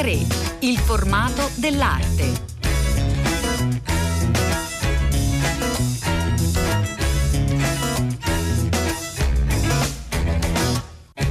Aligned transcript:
A3, 0.00 0.60
il 0.60 0.78
formato 0.78 1.50
dell'arte. 1.56 2.32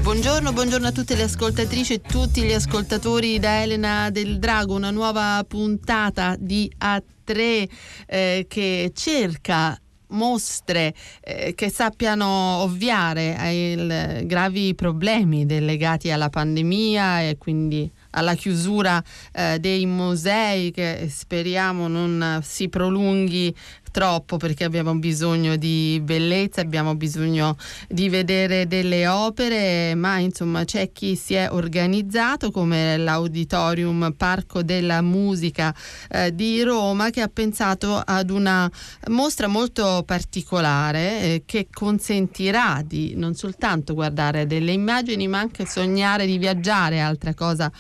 Buongiorno, 0.02 0.54
buongiorno 0.54 0.86
a 0.86 0.92
tutte 0.92 1.16
le 1.16 1.24
ascoltatrici 1.24 1.94
e 1.94 2.02
tutti 2.02 2.44
gli 2.44 2.54
ascoltatori 2.54 3.40
da 3.40 3.64
Elena 3.64 4.12
del 4.12 4.38
Drago, 4.38 4.76
una 4.76 4.92
nuova 4.92 5.44
puntata 5.48 6.36
di 6.38 6.72
A3 6.78 7.70
eh, 8.06 8.46
che 8.48 8.92
cerca 8.94 9.80
mostre 10.10 10.94
eh, 11.22 11.56
che 11.56 11.70
sappiano 11.70 12.62
ovviare 12.62 13.36
ai 13.36 14.26
gravi 14.26 14.76
problemi 14.76 15.47
legati 15.47 16.11
alla 16.11 16.29
pandemia 16.29 17.21
e 17.21 17.38
quindi 17.38 17.92
alla 18.12 18.36
chiusura 18.36 19.04
eh, 19.32 19.58
dei 19.60 19.86
musei 19.86 20.72
che 20.72 21.08
speriamo 21.10 21.88
non 21.88 22.40
si 22.44 22.70
prolunghi 22.70 23.56
troppo 23.92 24.38
perché 24.38 24.64
abbiamo 24.64 24.96
bisogno 24.96 25.56
di 25.56 26.00
bellezza, 26.04 26.61
abbiamo 26.61 26.96
bisogno 26.96 27.57
di 27.88 28.10
vedere 28.10 28.68
delle 28.68 29.07
opere, 29.07 29.96
ma 29.96 30.20
insomma 30.20 30.64
c'è 30.65 30.92
chi 30.92 31.15
si 31.15 31.34
è 31.34 31.48
organizzato 31.52 32.52
come 32.52 32.98
l'Auditorium 32.98 34.14
Parco 34.16 34.64
della 34.64 35.02
Musica 35.02 35.73
eh, 36.09 36.34
di 36.34 36.62
Roma 36.64 37.09
che 37.09 37.22
ha 37.22 37.30
pensato 37.31 38.02
ad 38.03 38.30
una 38.30 38.70
mostra 39.08 39.48
molto 39.48 40.03
particolare 40.06 41.22
eh, 41.22 41.44
che 41.45 41.67
consentirà 41.72 42.81
di 42.86 43.14
non 43.16 43.36
soltanto 43.36 43.94
guardare 43.94 44.45
delle 44.45 44.72
immagini 44.72 45.28
ma 45.28 45.40
anche 45.40 45.66
sognare 45.66 46.26
di 46.26 46.38
viaggiare, 46.38 47.00
altra 47.00 47.34
cosa 47.34 47.72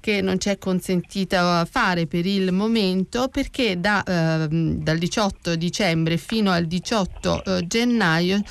che 0.00 0.20
non 0.20 0.38
ci 0.38 0.48
è 0.48 0.58
consentita 0.58 1.66
fare 1.70 2.06
per 2.06 2.26
il 2.26 2.52
momento 2.52 3.28
perché 3.28 3.78
da, 3.78 4.02
eh, 4.02 4.48
dal 4.48 4.98
18 4.98 5.56
dicembre 5.56 6.16
fino 6.16 6.50
al 6.50 6.66
18 6.66 7.44
eh, 7.44 7.66
gennaio 7.66 8.42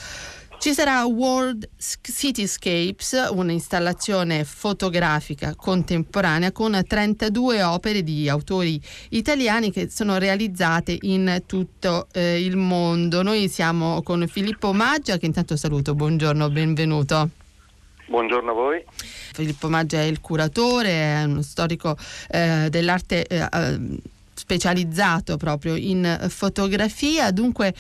ci 0.59 0.73
sarà 0.73 1.06
World 1.06 1.70
Cityscapes, 1.78 3.30
un'installazione 3.31 4.44
fotografica 4.44 5.54
contemporanea 5.56 6.52
con 6.52 6.81
32 6.86 7.61
opere 7.61 8.02
di 8.02 8.28
autori 8.28 8.82
italiani 9.09 9.72
che 9.72 9.89
sono 9.89 10.17
realizzate 10.17 10.98
in 11.02 11.44
tutto 11.45 12.08
eh, 12.11 12.44
il 12.44 12.58
mondo. 12.58 13.22
Noi 13.22 13.50
siamo 13.50 14.02
con 14.02 14.28
Filippo 14.28 14.73
Maggia, 14.73 15.17
che 15.17 15.28
intanto 15.28 15.56
saluto, 15.56 15.94
buongiorno, 15.94 16.50
benvenuto. 16.50 17.30
Buongiorno 18.08 18.52
a 18.52 18.54
voi. 18.54 18.84
Filippo 19.34 19.68
Maggia 19.68 20.00
è 20.00 20.04
il 20.04 20.22
curatore, 20.22 20.90
è 20.90 21.24
uno 21.26 21.42
storico 21.42 21.98
eh, 22.30 22.68
dell'arte 22.70 23.26
eh, 23.26 23.48
eh, 23.52 23.80
specializzato 24.34 25.36
proprio 25.36 25.76
in 25.76 26.26
fotografia, 26.30 27.32
dunque 27.32 27.74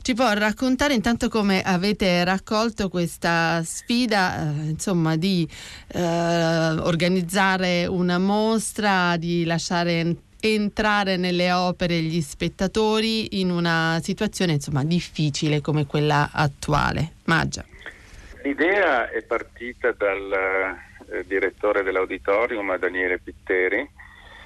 ci 0.00 0.14
può 0.14 0.32
raccontare 0.32 0.94
intanto 0.94 1.28
come 1.28 1.60
avete 1.62 2.24
raccolto 2.24 2.88
questa 2.88 3.62
sfida, 3.64 4.38
eh, 4.38 4.68
insomma, 4.70 5.16
di 5.16 5.48
eh, 5.88 6.02
organizzare 6.02 7.86
una 7.86 8.18
mostra, 8.18 9.16
di 9.16 9.44
lasciare 9.44 10.16
entrare 10.40 11.16
nelle 11.16 11.52
opere 11.52 12.00
gli 12.02 12.20
spettatori 12.20 13.40
in 13.40 13.50
una 13.50 13.98
situazione 14.02 14.52
insomma 14.52 14.84
difficile 14.84 15.60
come 15.60 15.86
quella 15.86 16.30
attuale. 16.32 17.12
Maggia. 17.24 17.64
L'idea 18.44 19.08
è 19.08 19.22
partita 19.22 19.92
dal 19.92 20.30
eh, 21.08 21.24
direttore 21.26 21.82
dell'auditorium, 21.82 22.76
Daniele 22.76 23.18
Pitteri, 23.18 23.88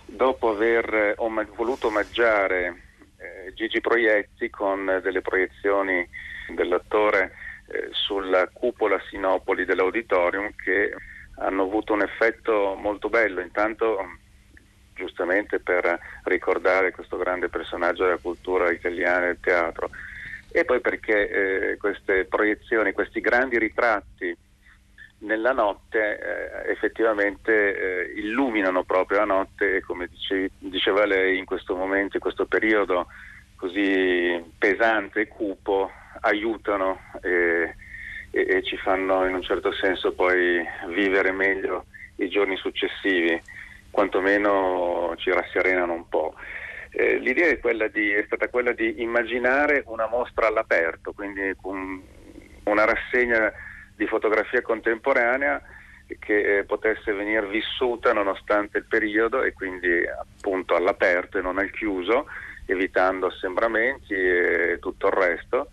dopo 0.05 0.51
aver 0.51 0.95
eh, 0.95 1.15
om- 1.17 1.45
voluto 1.57 1.89
omaggiare 1.89 2.83
eh, 3.17 3.53
Gigi 3.55 3.81
Proietti 3.81 4.51
con 4.51 5.01
delle 5.03 5.21
proiezioni 5.21 6.09
dell'attore 6.55 7.33
eh, 7.67 7.89
sulla 7.91 8.49
cupola 8.53 9.01
Sinopoli 9.11 9.65
dell'auditorium 9.65 10.53
che 10.55 10.95
hanno 11.39 11.65
avuto 11.65 11.93
un 11.93 12.03
effetto 12.03 12.77
molto 12.79 13.09
bello. 13.09 13.41
Intanto 13.41 13.99
giustamente 14.95 15.59
per 15.59 15.99
ricordare 16.23 16.93
questo 16.93 17.17
grande 17.17 17.49
personaggio 17.49 18.05
della 18.05 18.19
cultura 18.19 18.71
italiana 18.71 19.25
e 19.25 19.27
del 19.27 19.41
teatro, 19.41 19.91
e 20.51 20.65
poi 20.65 20.81
perché 20.81 21.73
eh, 21.73 21.77
queste 21.77 22.25
proiezioni, 22.25 22.93
questi 22.93 23.21
grandi 23.21 23.59
ritratti 23.59 24.37
nella 25.21 25.53
notte 25.53 26.19
eh, 26.19 26.71
effettivamente 26.71 27.53
eh, 27.53 28.13
illuminano 28.21 28.85
proprio 28.85 29.19
la 29.19 29.25
notte 29.25 29.77
e 29.77 29.81
come 29.81 30.07
dicevi, 30.07 30.51
diceva 30.59 31.05
lei 31.07 31.39
in 31.39 31.45
questo 31.45 31.75
momento, 31.75 32.17
in 32.17 32.23
questo 32.23 32.47
periodo 32.47 33.09
così 33.57 34.41
pesante 34.57 35.23
e 35.23 35.29
cupo, 35.29 35.91
aiutano 36.21 37.01
e, 37.23 37.75
e, 38.31 38.47
e 38.49 38.63
ci 38.63 38.77
fanno 38.77 39.27
in 39.27 39.35
un 39.35 39.43
certo 39.43 39.73
senso 39.73 40.13
poi 40.13 40.65
vivere 40.89 41.33
meglio 41.33 41.87
i 42.17 42.29
giorni 42.29 42.57
successivi, 42.57 43.41
quantomeno 43.91 45.15
ci 45.17 45.31
rasserenano 45.31 45.93
un 45.93 46.09
po'. 46.09 46.35
Eh, 46.91 47.19
l'idea 47.19 47.49
è, 47.49 47.89
di, 47.91 48.11
è, 48.13 48.23
stata 48.27 48.49
quella 48.49 48.73
di 48.73 49.03
immaginare 49.03 49.83
una 49.87 50.09
mostra 50.09 50.47
all'aperto, 50.47 51.13
quindi 51.13 51.55
un, 51.63 52.01
una 52.65 52.85
rassegna 52.85 53.53
di 53.95 54.07
fotografia 54.07 54.63
contemporanea 54.63 55.61
che 56.19 56.59
eh, 56.59 56.65
potesse 56.65 57.13
venire 57.13 57.47
vissuta 57.49 58.13
nonostante 58.13 58.79
il 58.79 58.85
periodo 58.85 59.43
e 59.43 59.53
quindi 59.53 60.07
appunto 60.07 60.75
all'aperto 60.75 61.39
e 61.39 61.43
non 61.43 61.59
al 61.59 61.71
chiuso, 61.71 62.27
evitando 62.65 63.27
assembramenti 63.27 64.15
e 64.15 64.79
tutto 64.81 65.09
il 65.09 65.13
resto. 65.13 65.69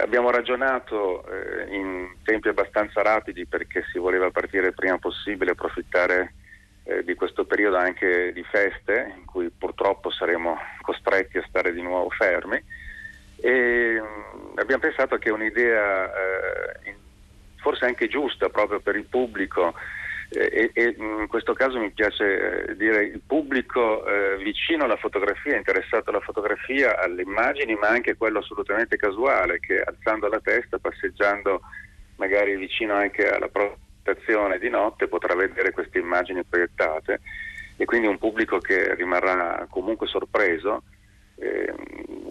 Abbiamo 0.00 0.30
ragionato 0.30 1.24
eh, 1.26 1.74
in 1.74 2.14
tempi 2.22 2.48
abbastanza 2.48 3.02
rapidi 3.02 3.46
perché 3.46 3.84
si 3.90 3.98
voleva 3.98 4.30
partire 4.30 4.68
il 4.68 4.74
prima 4.74 4.98
possibile, 4.98 5.52
approfittare 5.52 6.34
eh, 6.88 7.04
di 7.04 7.14
questo 7.14 7.44
periodo 7.44 7.76
anche 7.76 8.32
di 8.32 8.42
feste 8.44 9.12
in 9.18 9.26
cui 9.26 9.50
purtroppo 9.50 10.10
saremo 10.10 10.56
costretti 10.80 11.36
a 11.36 11.44
stare 11.46 11.72
di 11.74 11.82
nuovo 11.82 12.08
fermi. 12.08 12.58
E 13.40 14.00
mm, 14.00 14.58
abbiamo 14.58 14.80
pensato 14.80 15.18
che 15.18 15.30
un'idea 15.30 16.06
eh, 16.06 16.96
forse 17.56 17.84
anche 17.84 18.08
giusta 18.08 18.48
proprio 18.48 18.80
per 18.80 18.96
il 18.96 19.04
pubblico 19.04 19.74
eh, 20.30 20.50
e, 20.50 20.70
e, 20.72 20.94
in 20.96 21.26
questo 21.28 21.52
caso 21.52 21.78
mi 21.78 21.90
piace 21.90 22.68
eh, 22.68 22.76
dire 22.76 23.04
il 23.04 23.20
pubblico 23.24 24.06
eh, 24.06 24.38
vicino 24.38 24.84
alla 24.84 24.96
fotografia, 24.96 25.56
interessato 25.56 26.08
alla 26.08 26.20
fotografia, 26.20 26.98
alle 26.98 27.20
immagini, 27.20 27.74
ma 27.74 27.88
anche 27.88 28.16
quello 28.16 28.38
assolutamente 28.38 28.96
casuale 28.96 29.60
che 29.60 29.78
alzando 29.82 30.26
la 30.28 30.40
testa, 30.40 30.78
passeggiando 30.78 31.60
magari 32.16 32.56
vicino 32.56 32.94
anche 32.94 33.28
alla 33.28 33.48
propria 33.48 33.86
di 34.58 34.70
notte 34.70 35.06
potrà 35.06 35.34
vedere 35.34 35.72
queste 35.72 35.98
immagini 35.98 36.42
proiettate 36.42 37.20
e 37.76 37.84
quindi 37.84 38.06
un 38.06 38.16
pubblico 38.48 38.58
che 38.58 38.94
rimarrà 38.94 39.66
comunque 39.68 40.06
sorpreso. 40.06 40.82
Eh, 41.36 41.72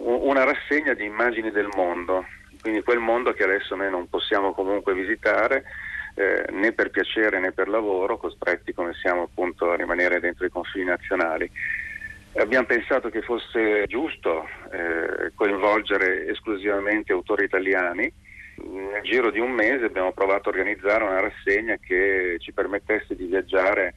una 0.02 0.44
rassegna 0.44 0.92
di 0.92 1.04
immagini 1.04 1.50
del 1.50 1.68
mondo, 1.74 2.26
quindi 2.60 2.82
quel 2.82 2.98
mondo 2.98 3.32
che 3.32 3.44
adesso 3.44 3.76
noi 3.76 3.90
non 3.90 4.08
possiamo 4.08 4.52
comunque 4.52 4.92
visitare 4.92 5.64
eh, 6.14 6.44
né 6.50 6.72
per 6.72 6.90
piacere 6.90 7.38
né 7.38 7.52
per 7.52 7.68
lavoro, 7.68 8.18
costretti 8.18 8.74
come 8.74 8.92
siamo 8.94 9.22
appunto 9.22 9.70
a 9.70 9.76
rimanere 9.76 10.20
dentro 10.20 10.44
i 10.44 10.50
confini 10.50 10.84
nazionali. 10.84 11.48
Abbiamo 12.34 12.66
pensato 12.66 13.08
che 13.08 13.22
fosse 13.22 13.86
giusto 13.86 14.46
eh, 14.70 15.32
coinvolgere 15.34 16.26
esclusivamente 16.26 17.12
autori 17.12 17.44
italiani 17.44 18.12
nel 18.58 19.02
giro 19.02 19.30
di 19.30 19.38
un 19.38 19.52
mese 19.52 19.84
abbiamo 19.84 20.12
provato 20.12 20.48
a 20.48 20.52
organizzare 20.52 21.04
una 21.04 21.20
rassegna 21.20 21.76
che 21.76 22.36
ci 22.40 22.52
permettesse 22.52 23.14
di 23.14 23.26
viaggiare 23.26 23.94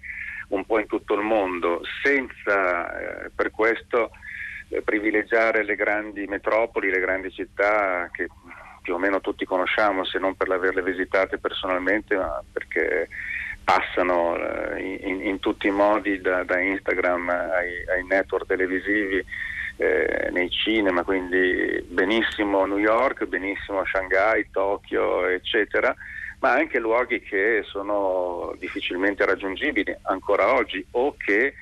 un 0.51 0.65
po' 0.65 0.79
in 0.79 0.87
tutto 0.87 1.13
il 1.13 1.21
mondo, 1.21 1.81
senza 2.03 3.25
eh, 3.25 3.31
per 3.33 3.51
questo 3.51 4.11
eh, 4.69 4.81
privilegiare 4.81 5.63
le 5.63 5.75
grandi 5.75 6.25
metropoli, 6.27 6.89
le 6.89 6.99
grandi 6.99 7.31
città 7.31 8.09
che 8.11 8.27
più 8.81 8.95
o 8.95 8.97
meno 8.97 9.21
tutti 9.21 9.45
conosciamo, 9.45 10.03
se 10.05 10.17
non 10.17 10.35
per 10.35 10.49
averle 10.49 10.81
visitate 10.81 11.37
personalmente, 11.37 12.15
ma 12.15 12.43
perché 12.51 13.07
passano 13.63 14.35
eh, 14.37 14.99
in, 15.03 15.21
in, 15.25 15.39
tutti 15.39 15.67
i 15.67 15.71
modi 15.71 16.19
da, 16.19 16.43
da 16.43 16.59
Instagram 16.59 17.29
ai, 17.29 17.85
ai 17.87 18.03
network 18.07 18.47
televisivi 18.47 19.23
eh, 19.77 20.29
nei 20.31 20.49
cinema, 20.49 21.03
quindi 21.03 21.83
benissimo 21.87 22.65
New 22.65 22.79
York, 22.79 23.25
benissimo 23.25 23.85
Shanghai, 23.85 24.49
Tokyo, 24.51 25.27
eccetera, 25.27 25.95
ma 26.41 26.53
anche 26.53 26.79
luoghi 26.79 27.21
che 27.21 27.63
sono 27.65 28.55
difficilmente 28.57 29.25
raggiungibili 29.25 29.95
ancora 30.03 30.53
oggi 30.53 30.85
o 30.91 31.15
che 31.15 31.53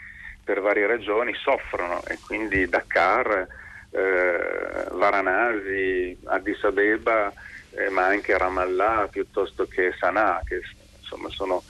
per 0.43 0.61
varie 0.61 0.87
ragioni 0.87 1.33
soffrono. 1.35 2.01
E 2.05 2.17
quindi 2.25 2.67
Dakar, 2.67 3.47
eh, 3.91 4.85
Varanasi, 4.91 6.17
Addis 6.25 6.63
Abeba, 6.63 7.31
eh, 7.71 7.89
ma 7.89 8.05
anche 8.05 8.37
Ramallah 8.37 9.09
piuttosto 9.11 9.67
che 9.67 9.93
Sanaa, 9.99 10.41
che 10.45 10.61
insomma 10.99 11.29
sono 11.29 11.61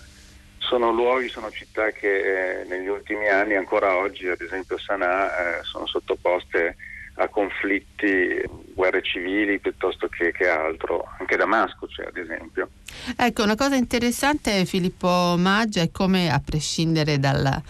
sono 0.60 0.92
luoghi, 0.92 1.30
sono 1.30 1.50
città 1.50 1.90
che 1.90 2.60
eh, 2.60 2.64
negli 2.66 2.88
ultimi 2.88 3.28
anni, 3.28 3.56
ancora 3.56 3.98
oggi, 3.98 4.28
ad 4.28 4.40
esempio 4.40 4.78
Sanaa, 4.78 5.58
eh, 5.58 5.64
sono 5.64 5.88
sottoposte 5.88 6.76
a 7.20 7.28
conflitti, 7.28 8.42
guerre 8.74 9.02
civili 9.04 9.60
piuttosto 9.60 10.08
che, 10.08 10.32
che 10.32 10.48
altro, 10.48 11.06
anche 11.20 11.36
Damasco 11.36 11.86
c'è 11.86 12.06
ad 12.06 12.16
esempio. 12.16 12.70
Ecco, 13.18 13.44
una 13.44 13.56
cosa 13.56 13.76
interessante 13.76 14.64
Filippo 14.66 15.36
Maggia 15.38 15.82
è 15.82 15.92
come 15.92 16.32
a 16.32 16.42
prescindere 16.44 17.20
dalla 17.20 17.62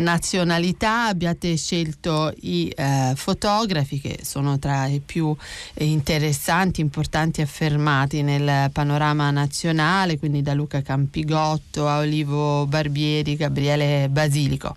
nazionalità 0.00 1.06
abbiate 1.06 1.56
scelto 1.56 2.32
i 2.42 2.70
eh, 2.76 3.14
fotografi 3.16 3.98
che 3.98 4.18
sono 4.22 4.58
tra 4.58 4.86
i 4.86 5.00
più 5.00 5.34
interessanti, 5.78 6.82
importanti 6.82 7.40
affermati 7.40 8.22
nel 8.22 8.70
panorama 8.72 9.30
nazionale, 9.30 10.18
quindi 10.18 10.42
da 10.42 10.52
Luca 10.52 10.82
Campigotto 10.82 11.88
a 11.88 11.98
Olivo 11.98 12.66
Barbieri, 12.66 13.36
Gabriele 13.36 14.08
Basilico. 14.10 14.76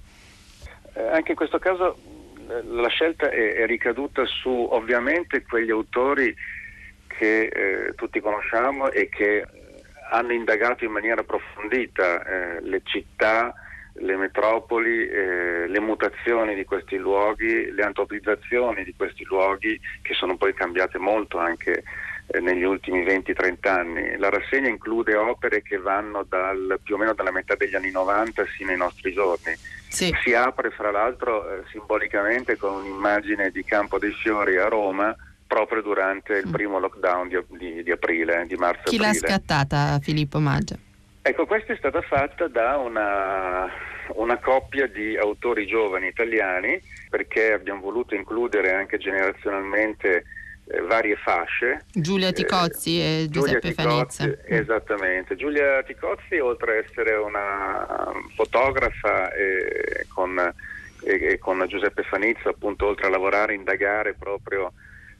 Eh, 0.93 1.07
anche 1.07 1.31
in 1.31 1.37
questo 1.37 1.59
caso 1.59 1.97
la 2.63 2.87
scelta 2.89 3.29
è, 3.29 3.53
è, 3.55 3.65
ricaduta 3.65 4.25
su 4.25 4.49
ovviamente 4.49 5.43
quegli 5.43 5.71
autori 5.71 6.35
che 7.07 7.43
eh, 7.43 7.93
tutti 7.95 8.19
conosciamo 8.19 8.89
e 8.91 9.09
che 9.09 9.45
hanno 10.11 10.33
indagato 10.33 10.83
in 10.83 10.91
maniera 10.91 11.21
approfondita 11.21 12.23
eh, 12.23 12.61
le 12.61 12.81
città, 12.83 13.53
le 13.95 14.15
metropoli, 14.17 15.07
eh, 15.07 15.67
le 15.67 15.79
mutazioni 15.79 16.55
di 16.55 16.65
questi 16.65 16.97
luoghi, 16.97 17.71
le 17.71 17.83
antropizzazioni 17.83 18.83
di 18.83 18.93
questi 18.95 19.23
luoghi 19.25 19.79
che 20.01 20.13
sono 20.13 20.35
poi 20.37 20.53
cambiate 20.53 20.97
molto 20.97 21.37
anche 21.37 21.71
eh, 21.71 21.83
negli 22.39 22.63
ultimi 22.63 23.03
20-30 23.03 23.67
anni. 23.67 24.17
La 24.17 24.29
rassegna 24.29 24.69
include 24.69 25.15
opere 25.15 25.61
che 25.61 25.77
vanno 25.77 26.23
dal, 26.23 26.79
più 26.83 26.95
o 26.95 26.97
meno 26.97 27.13
dalla 27.13 27.31
metà 27.31 27.55
degli 27.55 27.75
anni 27.75 27.91
90 27.91 28.45
sino 28.57 28.71
ai 28.71 28.77
nostri 28.77 29.11
giorni. 29.13 29.53
Sì. 29.89 30.15
Si 30.23 30.33
apre 30.33 30.71
fra 30.71 30.91
l'altro 30.91 31.49
eh, 31.49 31.63
simbolicamente 31.71 32.55
con 32.55 32.75
un'immagine 32.75 33.51
di 33.51 33.63
Campo 33.63 33.99
dei 33.99 34.13
Fiori 34.13 34.57
a 34.57 34.67
Roma 34.67 35.15
proprio 35.45 35.81
durante 35.81 36.37
il 36.37 36.47
mm. 36.47 36.51
primo 36.51 36.79
lockdown 36.79 37.27
di, 37.27 37.37
di, 37.57 37.83
di 37.83 37.91
aprile, 37.91 38.45
di 38.47 38.55
marzo. 38.55 38.83
Chi 38.85 38.97
l'ha 38.97 39.13
scattata 39.13 39.99
Filippo 40.01 40.39
Maggia? 40.39 40.77
Ecco, 41.23 41.45
questa 41.45 41.73
è 41.73 41.75
stata 41.75 42.01
fatta 42.01 42.47
da 42.47 42.77
una, 42.77 43.69
una, 44.15 44.37
coppia 44.37 44.87
di 44.87 45.17
autori 45.17 45.67
giovani 45.67 46.07
italiani 46.07 46.81
perché 47.09 47.51
abbiamo 47.51 47.81
voluto 47.81 48.15
includere 48.15 48.73
anche 48.73 48.97
generazionalmente 48.97 50.09
eh, 50.17 50.23
varie 50.87 51.15
fasce. 51.15 51.85
Giulia 51.93 52.29
eh, 52.29 52.33
Ticozzi 52.33 52.99
eh, 52.99 53.23
e 53.23 53.29
Giuseppe 53.29 53.73
Fanizza. 53.73 54.29
Esattamente. 54.45 55.35
Giulia 55.35 55.83
Ticozzi, 55.83 56.37
oltre 56.37 56.77
ad 56.77 56.85
essere 56.85 57.15
una 57.15 58.11
fotografa 58.35 59.31
e 59.33 60.05
con, 60.13 60.37
e, 61.03 61.25
e 61.33 61.37
con 61.39 61.63
Giuseppe 61.67 62.03
Fanizza, 62.03 62.49
appunto, 62.49 62.87
oltre 62.87 63.07
a 63.07 63.09
lavorare, 63.09 63.53
indagare 63.53 64.13
proprio 64.13 64.71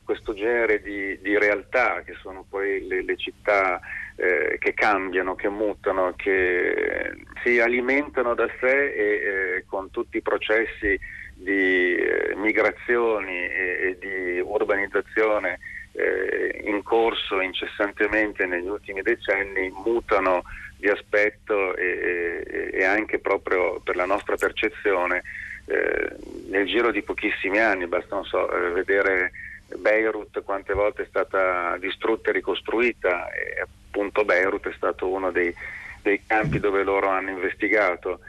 questo 0.04 0.34
genere 0.34 0.82
di, 0.82 1.18
di, 1.22 1.38
realtà 1.38 2.02
che 2.04 2.16
sono 2.22 2.46
poi 2.50 2.86
le, 2.86 3.04
le 3.04 3.16
città 3.16 3.80
eh, 4.16 4.58
che 4.60 4.74
cambiano, 4.74 5.36
che 5.36 5.48
mutano, 5.48 6.14
che 6.18 7.14
si 7.44 7.60
alimentano 7.60 8.34
da 8.34 8.48
sé 8.60 8.94
e 8.94 9.04
eh, 9.04 9.66
con 9.68 9.90
tutti 9.90 10.18
i 10.18 10.22
processi 10.22 11.00
di 11.42 11.96
eh, 11.96 12.34
migrazioni 12.36 13.46
e, 13.46 13.50
e, 13.50 13.98
di 14.00 14.40
urbanizzazione 14.40 15.60
eh, 15.94 16.62
in 16.66 16.84
corso 16.84 17.42
incessantemente 17.42 18.46
negli 18.46 18.68
ultimi 18.68 19.02
decenni 19.02 19.72
mutano 19.84 20.44
di 20.78 20.88
aspetto 20.88 21.76
e, 21.76 22.70
e 22.72 22.84
anche 22.84 23.20
proprio 23.20 23.80
per 23.80 23.96
la 23.96 24.06
nostra 24.06 24.36
percezione 24.36 25.24
eh, 25.66 26.16
nel 26.50 26.66
giro 26.66 26.92
di 26.92 27.02
pochissimi 27.02 27.60
anni, 27.60 27.88
basta 27.88 28.22
so, 28.24 28.52
eh, 28.52 28.70
vedere 28.72 29.32
Beirut 29.78 30.44
quante 30.44 30.74
volte 30.74 31.04
è 31.04 31.08
stata 31.08 31.78
distrutta 31.78 32.30
e 32.30 32.34
ricostruita 32.34 33.30
e 33.32 33.62
appunto 33.62 34.26
Beirut 34.26 34.68
è 34.68 34.74
stato 34.76 35.08
uno 35.08 35.32
dei, 35.32 35.54
dei 36.02 36.22
campi 36.26 36.60
dove 36.60 36.84
loro 36.84 37.10
hanno 37.10 37.30
investigato. 37.30 38.20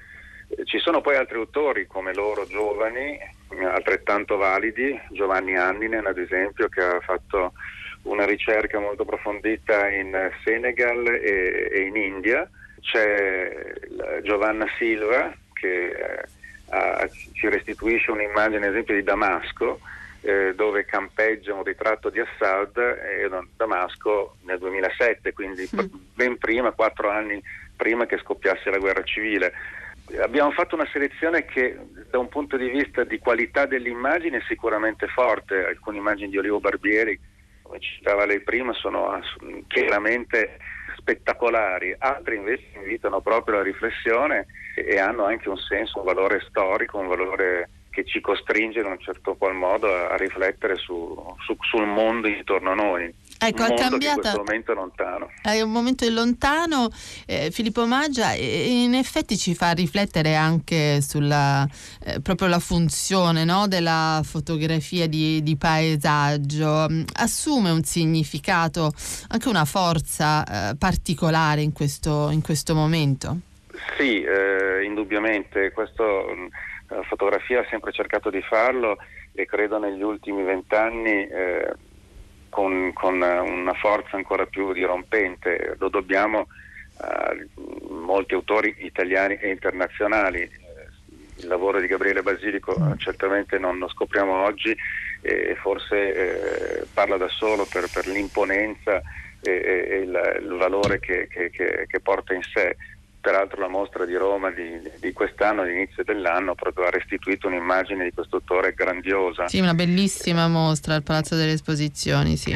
Ci 0.64 0.78
sono 0.78 1.00
poi 1.00 1.16
altri 1.16 1.37
autori 1.37 1.87
come 1.87 2.14
loro 2.14 2.46
giovani, 2.46 3.19
altrettanto 3.60 4.37
validi, 4.37 4.99
Giovanni 5.10 5.56
Anninen 5.56 6.06
ad 6.06 6.19
esempio 6.19 6.69
che 6.69 6.82
ha 6.82 7.00
fatto 7.00 7.52
una 8.02 8.25
ricerca 8.25 8.78
molto 8.78 9.02
approfondita 9.02 9.88
in 9.88 10.31
Senegal 10.44 11.06
e, 11.06 11.69
e 11.72 11.81
in 11.82 11.96
India, 11.96 12.49
c'è 12.81 13.72
Giovanna 14.22 14.66
Silva 14.76 15.32
che 15.52 15.87
eh, 15.87 16.25
ha, 16.70 17.08
ci 17.32 17.49
restituisce 17.49 18.10
un'immagine 18.10 18.66
ad 18.66 18.72
esempio 18.72 18.94
di 18.94 19.02
Damasco 19.02 19.81
eh, 20.22 20.52
dove 20.54 20.84
campeggia 20.84 21.54
un 21.54 21.64
ritratto 21.64 22.08
di 22.08 22.20
Assad 22.20 22.76
e 22.76 23.28
Damasco 23.56 24.37
nel 24.44 24.58
2007, 24.58 25.32
quindi 25.32 25.69
mm. 25.75 25.78
ben 26.14 26.38
prima, 26.38 26.70
quattro 26.70 27.10
anni 27.10 27.43
prima 27.76 28.06
che 28.06 28.19
scoppiasse 28.19 28.70
la 28.70 28.78
guerra 28.78 29.02
civile. 29.02 29.52
Abbiamo 30.20 30.50
fatto 30.50 30.75
una 30.75 30.88
selezione 30.93 31.44
che 31.44 31.76
da 32.11 32.19
un 32.19 32.29
punto 32.29 32.56
di 32.56 32.69
vista 32.69 33.05
di 33.05 33.19
qualità 33.19 33.67
dell'immagine 33.67 34.38
è 34.38 34.43
sicuramente 34.47 35.06
forte, 35.06 35.64
alcune 35.64 35.99
immagini 35.99 36.29
di 36.29 36.38
Olivo 36.38 36.61
Barbieri, 36.61 37.19
come 37.62 37.81
citava 37.81 38.26
lei 38.26 38.41
prima, 38.41 38.73
sono 38.75 39.19
chiaramente 39.69 40.59
spettacolari, 40.97 41.94
altre 41.99 42.35
invece 42.35 42.67
invitano 42.75 43.20
proprio 43.20 43.55
alla 43.55 43.64
riflessione 43.64 44.47
e 44.75 44.99
hanno 44.99 45.25
anche 45.25 45.49
un 45.49 45.56
senso, 45.56 46.00
un 46.00 46.05
valore 46.05 46.41
storico, 46.49 46.99
un 46.99 47.09
valore 47.09 47.69
che 47.91 48.05
ci 48.05 48.20
costringe 48.20 48.81
in 48.81 48.87
un 48.87 48.99
certo 48.99 49.35
qual 49.35 49.55
modo 49.55 49.87
a, 49.87 50.17
riflettere 50.17 50.76
su, 50.76 51.14
su, 51.44 51.56
sul 51.61 51.87
mondo 51.87 52.26
intorno 52.26 52.70
a 52.70 52.75
noi. 52.75 53.14
Ecco, 53.44 53.64
è 53.64 53.74
cambiata. 53.74 54.36
Momento 54.36 54.70
è 54.70 54.74
lontano. 54.74 55.30
È 55.42 55.60
un 55.60 55.72
momento 55.72 56.08
lontano. 56.08 56.88
Eh, 57.26 57.50
Filippo 57.50 57.86
Maggia 57.86 58.34
in 58.34 58.94
effetti 58.94 59.36
ci 59.36 59.54
fa 59.54 59.72
riflettere 59.72 60.36
anche 60.36 61.00
sulla 61.00 61.66
eh, 62.04 62.20
proprio 62.20 62.46
la 62.46 62.60
funzione 62.60 63.44
no, 63.44 63.66
della 63.66 64.20
fotografia 64.24 65.08
di, 65.08 65.42
di, 65.42 65.56
paesaggio. 65.56 66.86
Assume 67.14 67.70
un 67.70 67.82
significato, 67.82 68.92
anche 69.28 69.48
una 69.48 69.64
forza 69.64 70.70
eh, 70.70 70.76
particolare 70.76 71.62
in 71.62 71.72
questo, 71.72 72.30
in 72.30 72.42
questo 72.42 72.76
momento? 72.76 73.38
Sì, 73.99 74.22
eh, 74.22 74.84
indubbiamente. 74.84 75.72
Questo 75.72 76.26
la 76.87 77.02
fotografia 77.02 77.61
ha 77.61 77.66
sempre 77.70 77.90
cercato 77.90 78.30
di 78.30 78.42
farlo 78.42 78.99
e 79.32 79.46
credo 79.46 79.78
negli 79.78 80.02
ultimi 80.02 80.42
vent'anni 80.42 81.26
eh, 81.26 81.72
con, 82.52 82.92
con, 82.92 83.14
una 83.14 83.73
forza 83.73 84.16
ancora 84.16 84.44
più 84.44 84.75
dirompente. 84.75 85.75
Lo 85.78 85.88
dobbiamo 85.88 86.49
a 86.99 87.35
molti 87.88 88.35
autori 88.35 88.75
italiani 88.80 89.37
e 89.37 89.49
internazionali. 89.49 90.40
Il 91.37 91.47
lavoro 91.49 91.80
di 91.80 91.87
Gabriele 91.87 92.23
Basilico 92.23 92.76
certamente 92.99 93.59
non 93.59 93.78
lo 93.78 93.88
scopriamo 93.88 94.44
oggi 94.44 94.76
e 95.23 95.56
forse 95.61 96.14
eh, 96.14 96.85
parla 96.92 97.16
da 97.16 97.28
solo 97.28 97.64
per, 97.64 97.88
per 97.90 98.06
l'imponenza 98.06 99.00
e, 99.40 99.50
e 99.50 99.97
il, 100.00 100.40
il, 100.42 100.56
valore 100.59 101.00
che, 101.00 101.26
che, 101.28 101.50
che, 101.50 101.87
che 101.88 102.00
porta 102.00 102.35
in 102.35 102.42
sé 102.42 102.76
peraltro 103.23 103.61
la 103.61 103.69
mostra 103.69 104.05
di 104.05 104.17
Roma 104.17 104.50
di, 104.50 104.83
di 104.99 105.12
quest'anno, 105.12 105.62
all'inizio 105.62 106.02
dell'anno, 106.02 106.55
proprio 106.57 106.87
ha 106.87 106.91
restituito 106.91 107.47
un'immagine 107.47 108.05
di 108.05 108.12
questo 108.12 108.37
autore 108.37 108.75
grandiosa. 108.75 109.49
Sì, 109.49 109.61
una 109.61 109.75
bellissima 109.75 110.49
mostra 110.49 110.95
al 110.95 111.05
Palazzo 111.05 111.37
delle 111.37 111.52
Esposizioni, 111.52 112.37
sì. 112.37 112.55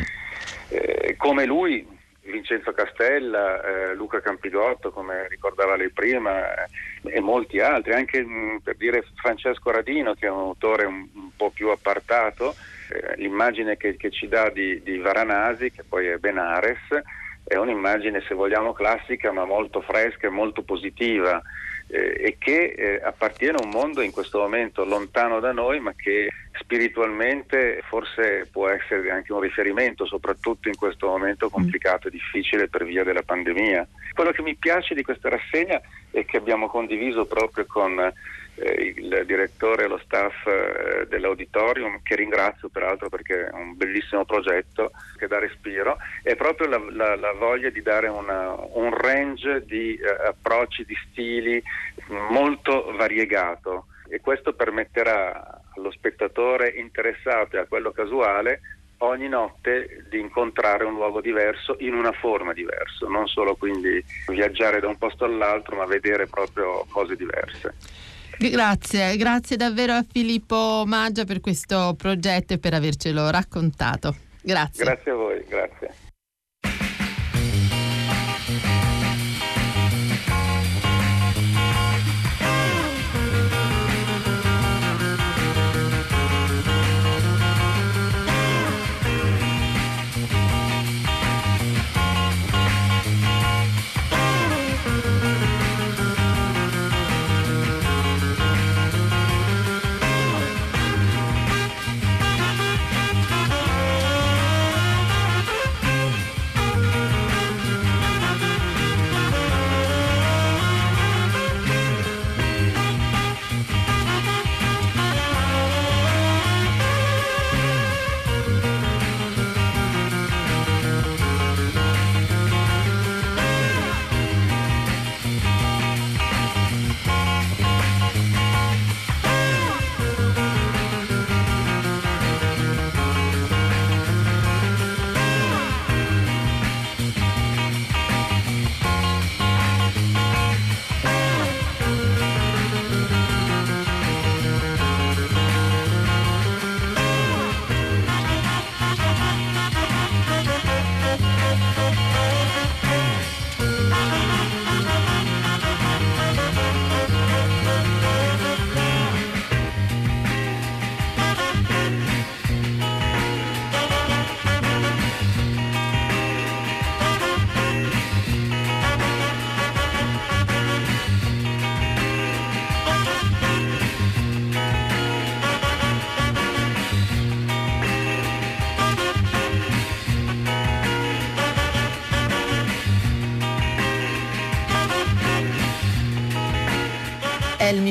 Eh, 0.69 1.15
come 1.17 1.47
lui, 1.47 1.87
Vincenzo 2.23 2.73
Castella, 2.73 3.63
eh, 3.63 3.95
Luca 3.95 4.21
Campigotto, 4.21 4.91
come 4.91 5.29
ricordava 5.29 5.77
lei 5.77 5.91
prima, 5.91 6.65
eh, 6.65 6.69
e 7.05 7.21
molti 7.21 7.61
altri, 7.61 7.93
anche 7.93 8.21
mh, 8.21 8.29
mm, 8.29 8.57
per 8.57 8.77
dire 8.77 9.05
Francesco 9.15 9.71
Radino, 9.71 10.15
che 10.15 10.27
è 10.27 10.31
un 10.31 10.41
autore 10.41 10.85
un, 10.85 11.07
un 11.15 11.31
po' 11.37 11.51
più 11.51 11.69
appartato, 11.69 12.57
eh, 12.91 13.15
l'immagine 13.19 13.77
che, 13.77 13.97
che, 13.97 14.11
ci 14.11 14.27
dà 14.27 14.51
di, 14.51 14.83
di 14.83 14.99
Varanasi, 14.99 15.71
che 15.71 15.85
poi 15.89 16.09
è 16.09 16.17
Benares, 16.17 16.79
è 17.47 17.57
un'immagine 17.57 18.23
se 18.27 18.35
vogliamo 18.35 18.73
classica 18.73 19.31
ma 19.31 19.45
molto 19.45 19.81
fresca 19.81 20.27
e 20.27 20.31
molto 20.31 20.63
positiva 20.63 21.41
eh, 21.87 22.17
e 22.19 22.37
che 22.39 22.75
eh, 22.77 23.01
appartiene 23.03 23.59
a 23.59 23.65
un 23.65 23.71
mondo 23.71 24.01
in 24.01 24.11
questo 24.11 24.39
momento 24.39 24.85
lontano 24.85 25.39
da 25.39 25.53
noi 25.53 25.79
ma 25.79 25.93
che 25.95 26.29
spiritualmente 26.59 27.83
forse 27.89 28.49
può 28.51 28.69
essere 28.69 29.11
anche 29.13 29.33
un 29.33 29.41
riferimento 29.41 30.07
soprattutto 30.07 30.69
in 30.69 30.75
questo 30.75 31.07
momento 31.07 31.49
complicato 31.49 32.09
e 32.09 32.11
difficile 32.11 32.69
per 32.69 32.85
via 32.85 33.05
della 33.05 33.23
pandemia. 33.23 33.87
Quello 34.13 34.33
che 34.33 34.43
mi 34.43 34.57
piace 34.57 34.95
di 34.95 35.03
questa 35.03 35.29
rassegna 35.29 35.81
è 36.11 36.25
che 36.25 36.39
abbiamo 36.39 36.67
condiviso 36.67 37.27
proprio 37.27 37.65
con 37.67 38.13
il 38.59 39.25
direttore 39.27 39.85
e 39.85 39.89
lo 39.89 39.99
staff 39.99 40.47
eh, 40.47 41.07
dell'auditorium, 41.09 42.01
che 42.03 42.17
ringrazio 42.17 42.69
peraltro 42.69 43.09
perché 43.09 43.49
è 43.49 43.53
un 43.53 43.77
bellissimo 43.77 44.25
progetto 44.25 44.93
che 45.17 45.27
dà 45.27 45.39
respiro, 45.39 45.99
è 46.23 46.35
proprio 46.37 46.69
la, 46.69 46.81
la, 46.91 47.17
la 47.17 47.33
voglia 47.33 47.71
di 47.71 47.83
dare 47.83 48.09
una, 48.09 48.55
un 48.75 48.97
range 48.97 49.65
di 49.65 49.95
eh, 49.97 50.29
approcci, 50.29 50.85
di 50.85 50.97
stili 51.11 51.63
molto 52.31 52.93
variegato 52.97 53.87
e 54.09 54.21
questo 54.21 54.55
permetterà 54.55 55.61
allo 55.77 55.91
spettatore 55.91 56.69
interessato 56.69 57.57
e 57.57 57.61
a 57.61 57.67
quello 57.67 57.91
casuale 57.91 58.61
ogni 58.99 59.29
notte 59.29 60.07
di 60.09 60.19
incontrare 60.19 60.85
un 60.85 60.95
luogo 60.95 61.21
diverso 61.21 61.77
in 61.81 61.95
una 61.95 62.13
forma 62.13 62.53
diversa, 62.53 63.07
non 63.07 63.27
solo 63.27 63.55
quindi 63.57 64.03
viaggiare 64.29 64.81
da 64.81 64.89
un 64.89 64.97
posto 64.97 65.25
all'altro, 65.25 65.77
ma 65.77 65.85
vedere 65.85 66.27
proprio 66.27 66.87
cose 66.91 67.15
diverse. 67.15 67.75
Grazie, 68.39 69.17
grazie 69.17 69.57
davvero 69.57 69.93
a 69.95 70.05
Filippo 70.09 70.85
Maggia 70.87 71.25
per 71.25 71.41
questo 71.41 71.95
progetto 71.97 72.55
e 72.55 72.59
per 72.59 72.75
avercelo 72.75 73.31
raccontato. 73.31 74.15
Grazie. 74.43 74.85
Grazie 74.85 75.11
a 75.11 75.15
voi, 75.15 75.45
grazie. 75.49 76.06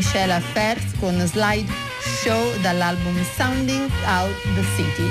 El 0.05 0.11
Michel 0.11 0.31
Affairs 0.31 0.83
con 0.99 1.19
Slide 1.19 1.71
Show 2.21 2.59
dall'album 2.61 3.15
Sounding 3.35 3.89
Out 4.05 4.35
the 4.53 4.63
City. 4.75 5.09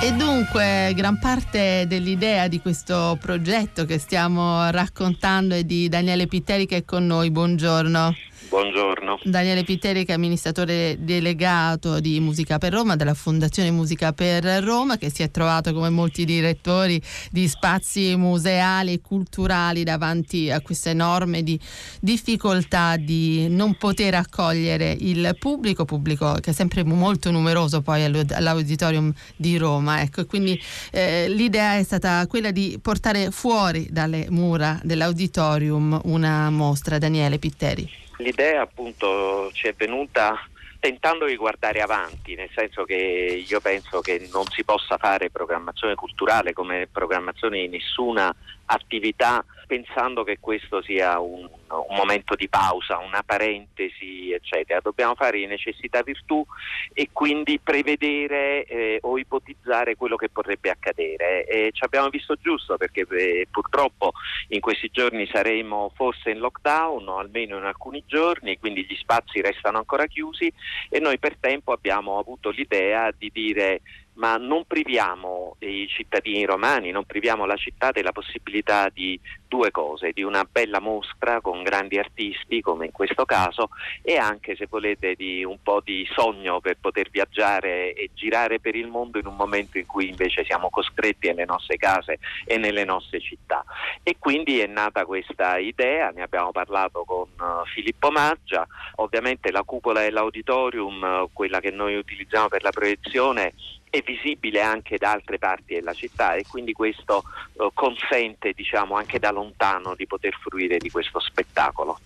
E 0.00 0.12
dunque 0.14 0.92
gran 0.94 1.18
parte 1.18 1.84
dell'idea 1.86 2.48
di 2.48 2.60
questo 2.60 3.18
progetto 3.20 3.84
che 3.84 3.98
stiamo 3.98 4.70
raccontando 4.70 5.54
è 5.54 5.62
di 5.62 5.88
Daniele 5.88 6.26
Pitteri 6.26 6.66
che 6.66 6.78
è 6.78 6.84
con 6.84 7.06
noi. 7.06 7.30
Buongiorno. 7.30 8.14
Buongiorno. 8.52 9.18
Daniele 9.22 9.64
Pitteri 9.64 10.04
che 10.04 10.12
è 10.12 10.14
amministratore 10.14 10.98
delegato 11.00 12.00
di 12.00 12.20
Musica 12.20 12.58
per 12.58 12.74
Roma 12.74 12.96
della 12.96 13.14
Fondazione 13.14 13.70
Musica 13.70 14.12
per 14.12 14.44
Roma 14.62 14.98
che 14.98 15.10
si 15.10 15.22
è 15.22 15.30
trovato 15.30 15.72
come 15.72 15.88
molti 15.88 16.26
direttori 16.26 17.00
di 17.30 17.48
spazi 17.48 18.14
museali 18.14 18.92
e 18.92 19.00
culturali 19.00 19.84
davanti 19.84 20.50
a 20.50 20.60
questa 20.60 20.90
enorme 20.90 21.42
di 21.42 21.58
difficoltà 21.98 22.98
di 22.98 23.48
non 23.48 23.74
poter 23.76 24.16
accogliere 24.16 24.94
il 25.00 25.34
pubblico, 25.38 25.86
pubblico 25.86 26.34
che 26.34 26.50
è 26.50 26.52
sempre 26.52 26.84
molto 26.84 27.30
numeroso 27.30 27.80
poi 27.80 28.04
all'auditorium 28.04 29.10
di 29.34 29.56
Roma. 29.56 30.02
Ecco, 30.02 30.26
quindi 30.26 30.60
eh, 30.90 31.26
l'idea 31.26 31.78
è 31.78 31.82
stata 31.82 32.26
quella 32.26 32.50
di 32.50 32.78
portare 32.82 33.30
fuori 33.30 33.88
dalle 33.90 34.26
mura 34.28 34.78
dell'auditorium 34.82 36.02
una 36.04 36.50
mostra. 36.50 36.98
Daniele 36.98 37.38
Pitteri. 37.38 38.01
L'idea 38.18 38.62
appunto 38.62 39.50
ci 39.52 39.68
è 39.68 39.74
venuta 39.74 40.38
tentando 40.82 41.26
di 41.26 41.36
guardare 41.36 41.80
avanti, 41.80 42.34
nel 42.34 42.50
senso 42.52 42.82
che 42.82 43.44
io 43.46 43.60
penso 43.60 44.00
che 44.00 44.28
non 44.32 44.44
si 44.46 44.64
possa 44.64 44.96
fare 44.96 45.30
programmazione 45.30 45.94
culturale 45.94 46.52
come 46.52 46.88
programmazione 46.90 47.60
di 47.60 47.68
nessuna 47.68 48.34
attività 48.64 49.44
pensando 49.68 50.24
che 50.24 50.38
questo 50.40 50.82
sia 50.82 51.20
un, 51.20 51.48
un, 51.72 51.96
momento 51.96 52.34
di 52.34 52.48
pausa, 52.48 52.98
una 52.98 53.22
parentesi, 53.22 54.32
eccetera. 54.32 54.80
Dobbiamo 54.80 55.14
fare 55.14 55.46
necessità 55.46 56.02
virtù 56.02 56.44
e 56.92 57.08
quindi 57.12 57.58
prevedere 57.58 58.64
eh, 58.64 58.98
o 59.02 59.18
ipotizzare 59.18 59.96
quello 59.96 60.16
che 60.16 60.28
potrebbe 60.28 60.70
accadere. 60.70 61.46
E 61.46 61.70
ci 61.72 61.84
abbiamo 61.84 62.08
visto 62.08 62.36
giusto 62.36 62.76
perché 62.76 63.06
eh, 63.10 63.46
purtroppo 63.50 64.12
in 64.48 64.60
questi 64.60 64.90
giorni 64.92 65.26
saremo 65.26 65.92
forse 65.94 66.30
in 66.30 66.38
lockdown 66.38 67.08
o 67.08 67.18
almeno 67.18 67.58
in 67.58 67.64
alcuni 67.64 68.02
giorni, 68.06 68.58
quindi 68.58 68.84
gli 68.84 68.96
spazi 68.96 69.40
restano 69.40 69.78
ancora 69.78 70.06
chiusi 70.06 70.52
e 70.88 70.98
noi 70.98 71.18
per 71.18 71.36
tempo 71.38 71.72
abbiamo 71.72 72.18
avuto 72.18 72.50
l'idea 72.50 73.10
di 73.16 73.30
dire 73.32 73.80
ma 74.14 74.36
non 74.36 74.64
priviamo 74.66 75.56
i 75.60 75.86
cittadini 75.88 76.44
romani, 76.44 76.90
non 76.90 77.04
priviamo 77.04 77.46
la 77.46 77.56
città 77.56 77.90
della 77.92 78.12
possibilità 78.12 78.88
di 78.88 79.18
due 79.48 79.70
cose, 79.70 80.12
di 80.12 80.22
una 80.22 80.44
bella 80.44 80.80
mostra 80.80 81.40
con 81.40 81.62
grandi 81.62 81.98
artisti 81.98 82.60
come 82.60 82.86
in 82.86 82.92
questo 82.92 83.24
caso 83.24 83.68
e 84.02 84.16
anche 84.16 84.56
se 84.56 84.66
volete 84.68 85.14
di 85.14 85.44
un 85.44 85.58
po' 85.62 85.80
di 85.84 86.06
sogno 86.10 86.60
per 86.60 86.78
poter 86.80 87.10
viaggiare 87.10 87.92
e 87.92 88.10
girare 88.14 88.60
per 88.60 88.74
il 88.74 88.86
mondo 88.86 89.18
in 89.18 89.26
un 89.26 89.36
momento 89.36 89.78
in 89.78 89.86
cui 89.86 90.08
invece 90.08 90.44
siamo 90.44 90.70
costretti 90.70 91.28
nelle 91.28 91.44
nostre 91.44 91.76
case 91.76 92.18
e 92.46 92.56
nelle 92.56 92.84
nostre 92.84 93.20
città. 93.20 93.64
E 94.02 94.16
quindi 94.18 94.60
è 94.60 94.66
nata 94.66 95.04
questa 95.04 95.58
idea, 95.58 96.10
ne 96.10 96.22
abbiamo 96.22 96.50
parlato 96.50 97.04
con 97.04 97.28
uh, 97.38 97.66
Filippo 97.66 98.10
Maggia, 98.10 98.66
ovviamente 98.96 99.50
la 99.50 99.62
cupola 99.62 100.00
dell'auditorium, 100.00 101.02
uh, 101.02 101.28
quella 101.32 101.60
che 101.60 101.70
noi 101.70 101.96
utilizziamo 101.96 102.48
per 102.48 102.62
la 102.62 102.70
proiezione, 102.70 103.52
è 103.92 104.02
visibile 104.06 104.62
anche 104.62 104.96
da 104.96 105.10
altre 105.10 105.36
parti 105.36 105.74
della 105.74 105.92
città 105.92 106.32
e 106.34 106.46
quindi 106.48 106.72
questo 106.72 107.24
eh, 107.52 107.68
consente 107.74 108.52
diciamo, 108.54 108.96
anche 108.96 109.18
da 109.18 109.30
lontano 109.30 109.94
di 109.94 110.06
poter 110.06 110.34
fruire 110.40 110.78
di 110.78 110.88
questo 110.88 111.20
spettacolo. 111.20 111.98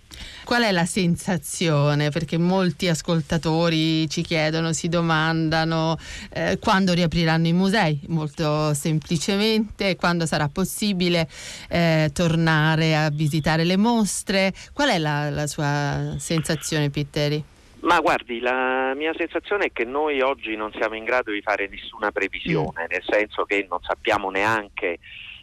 Qual 0.43 0.65
è 0.65 0.73
la 0.73 0.85
sensazione? 0.85 2.11
Perché 2.11 2.39
molti 2.39 2.89
ascoltatori 2.89 4.09
ci 4.09 4.23
chiedono, 4.23 4.73
si 4.73 4.89
domandano 4.89 5.97
eh, 6.33 6.59
quando 6.59 6.93
riapriranno 6.93 7.47
i 7.47 7.53
musei, 7.53 8.01
molto 8.09 8.75
semplicemente, 8.75 9.95
quando 9.95 10.27
sarà 10.27 10.49
possibile 10.49 11.29
eh, 11.69 12.11
tornare 12.13 12.97
a 12.97 13.11
visitare 13.11 13.63
le 13.63 13.77
mostre. 13.77 14.53
Qual 14.73 14.89
è 14.89 14.99
la, 14.99 15.31
la 15.31 15.47
sua 15.47 16.17
sensazione, 16.19 16.91
Pitteri? 16.91 17.55
Ma 17.87 18.01
guardi, 18.01 18.41
la 18.41 18.95
mia 18.97 19.15
sensazione 19.17 19.67
è 19.67 19.73
che 19.73 19.85
noi 19.85 20.21
oggi 20.21 20.57
non 20.57 20.73
siamo 20.73 20.97
in 20.97 21.05
grado 21.05 21.31
di 21.31 21.41
fare 21.41 21.69
nessuna 21.69 22.11
previsione, 22.11 22.83
mm. 22.83 22.91
nel 22.91 23.05
senso 23.07 23.45
che 23.45 23.65
non 23.71 23.79
sappiamo 23.81 24.29
neanche 24.29 24.99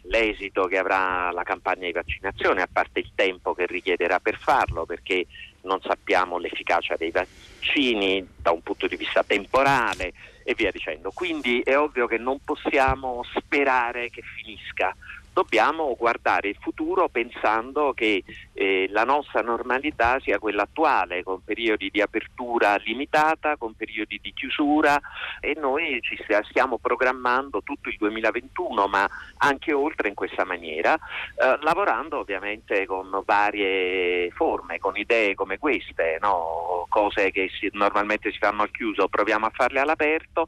l'esito 0.07 0.65
che 0.65 0.77
avrà 0.77 1.31
la 1.31 1.43
campagna 1.43 1.85
di 1.85 1.93
vaccinazione, 1.93 2.61
a 2.61 2.67
parte 2.69 2.99
il 2.99 3.11
tempo 3.15 3.53
che 3.53 3.65
richiederà 3.65 4.19
per 4.19 4.37
farlo, 4.37 4.85
perché 4.85 5.25
non 5.61 5.79
sappiamo 5.79 6.37
l'efficacia 6.37 6.97
dei 6.97 7.11
vaccini 7.11 8.27
da 8.35 8.51
un 8.51 8.61
punto 8.61 8.87
di 8.87 8.97
vista 8.97 9.23
temporale 9.23 10.11
e 10.43 10.53
via 10.53 10.71
dicendo. 10.71 11.11
Quindi 11.11 11.61
è 11.61 11.77
ovvio 11.77 12.07
che 12.07 12.17
non 12.17 12.39
possiamo 12.43 13.23
sperare 13.37 14.09
che 14.09 14.21
finisca 14.21 14.93
dobbiamo 15.33 15.95
guardare 15.97 16.49
il 16.49 16.57
futuro 16.59 17.09
pensando 17.09 17.93
che 17.93 18.23
eh, 18.53 18.87
la 18.91 19.03
nostra 19.03 19.41
normalità 19.41 20.19
sia 20.19 20.37
quella 20.37 20.63
attuale, 20.63 21.23
con 21.23 21.43
periodi 21.43 21.89
di 21.91 22.01
apertura 22.01 22.75
limitata, 22.77 23.57
con 23.57 23.73
periodi 23.73 24.19
di 24.21 24.31
chiusura 24.33 24.99
e 25.39 25.55
noi 25.59 25.99
ci 26.01 26.17
stiamo 26.49 26.77
programmando 26.77 27.63
tutto 27.63 27.89
il 27.89 27.95
2021, 27.97 28.87
ma 28.87 29.09
anche 29.37 29.73
oltre 29.73 30.07
in 30.07 30.13
questa 30.13 30.45
maniera, 30.45 30.93
eh, 30.93 31.57
lavorando 31.61 32.19
ovviamente 32.19 32.85
con 32.85 33.23
varie 33.25 34.29
forme, 34.31 34.79
con 34.79 34.95
idee 34.95 35.33
come 35.33 35.57
queste, 35.57 36.17
no? 36.21 36.85
cose 36.89 37.31
che 37.31 37.49
si, 37.49 37.69
normalmente 37.73 38.31
si 38.31 38.37
fanno 38.37 38.61
al 38.61 38.71
chiuso, 38.71 39.07
proviamo 39.07 39.47
a 39.47 39.51
farle 39.51 39.79
all'aperto, 39.79 40.47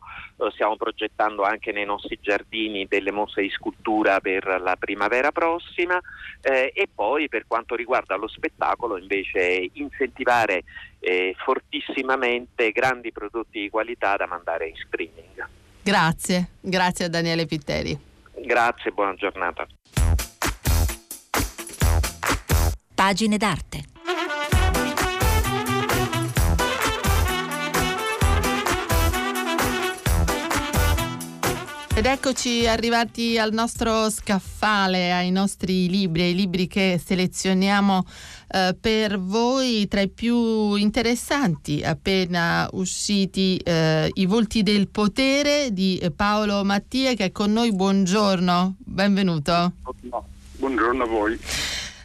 stiamo 0.51 0.75
progettando 0.75 1.44
anche 1.44 1.72
nei 1.72 1.86
nostri 1.86 2.18
giardini 2.22 2.86
delle 2.88 3.12
mostre 3.12 3.44
di 3.44 3.50
scultura 3.50 4.20
per 4.20 4.60
la 4.62 4.75
primavera 4.77 5.32
prossima 5.32 6.00
eh, 6.42 6.72
e 6.74 6.88
poi 6.94 7.30
per 7.30 7.46
quanto 7.48 7.75
riguarda 7.75 8.15
lo 8.15 8.27
spettacolo 8.27 8.98
invece 8.98 9.70
incentivare 9.74 10.63
eh, 11.00 11.36
fortissimamente 11.38 12.72
grandi 12.72 13.12
prodotti 13.12 13.62
di 13.62 13.70
qualità 13.70 14.15
da 14.15 14.27
mandare 14.27 14.68
in 14.68 14.75
streaming. 14.75 15.48
Grazie, 15.82 16.50
grazie 16.60 17.06
a 17.06 17.10
Daniele 17.10 17.46
Pitteri. 17.46 17.98
Grazie, 18.38 18.92
buona 18.92 19.13
giornata. 19.13 19.65
Pagine 22.94 23.38
d'arte. 23.38 23.95
Ed 31.98 32.06
eccoci 32.06 32.68
arrivati 32.68 33.38
al 33.38 33.54
nostro 33.54 34.10
scaffale, 34.10 35.14
ai 35.14 35.32
nostri 35.32 35.88
libri, 35.90 36.24
ai 36.24 36.36
libri 36.36 36.68
che 36.68 37.00
selezioniamo 37.02 38.06
eh, 38.50 38.75
per 38.78 39.18
voi 39.18 39.88
tra 39.88 40.02
i 40.02 40.10
più 40.10 40.75
interessanti 40.75 41.82
appena 41.86 42.68
usciti 42.74 43.56
eh, 43.64 44.12
I 44.14 44.25
volti 44.25 44.62
del 44.62 44.90
potere 44.90 45.70
di 45.72 46.02
Paolo 46.14 46.66
Mattia 46.66 47.14
che 47.14 47.25
è 47.25 47.32
con 47.32 47.54
noi. 47.54 47.74
Buongiorno, 47.74 48.75
benvenuto. 48.78 49.72
Buongiorno 50.58 51.02
a 51.02 51.08
voi. 51.08 51.40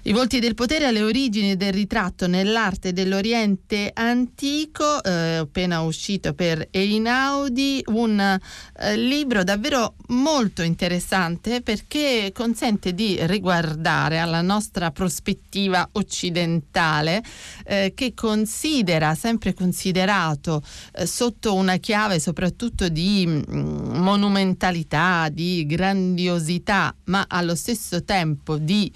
I 0.02 0.12
volti 0.12 0.38
del 0.38 0.54
potere 0.54 0.86
alle 0.86 1.02
origini 1.02 1.58
del 1.58 1.74
ritratto 1.74 2.26
nell'arte 2.26 2.94
dell'Oriente 2.94 3.90
antico, 3.92 5.02
eh, 5.02 5.36
appena 5.36 5.82
uscito 5.82 6.32
per 6.32 6.66
Einaudi, 6.70 7.82
un 7.88 8.18
eh, 8.18 8.96
libro 8.96 9.44
davvero 9.44 9.96
molto 10.08 10.62
interessante 10.62 11.60
perché 11.60 12.30
consente 12.32 12.94
di 12.94 13.18
riguardare 13.26 14.18
alla 14.18 14.40
nostra 14.40 14.90
prospettiva 14.90 15.86
occidentale 15.92 17.22
eh, 17.66 17.92
che 17.94 18.14
considera, 18.14 19.14
sempre 19.14 19.52
considerato 19.52 20.62
eh, 20.94 21.04
sotto 21.04 21.54
una 21.54 21.76
chiave 21.76 22.20
soprattutto 22.20 22.88
di 22.88 23.26
mh, 23.26 23.42
mm, 23.54 23.96
monumentalità, 23.96 25.28
di 25.30 25.66
grandiosità, 25.66 26.96
ma 27.04 27.26
allo 27.28 27.54
stesso 27.54 28.02
tempo 28.02 28.56
di 28.56 28.90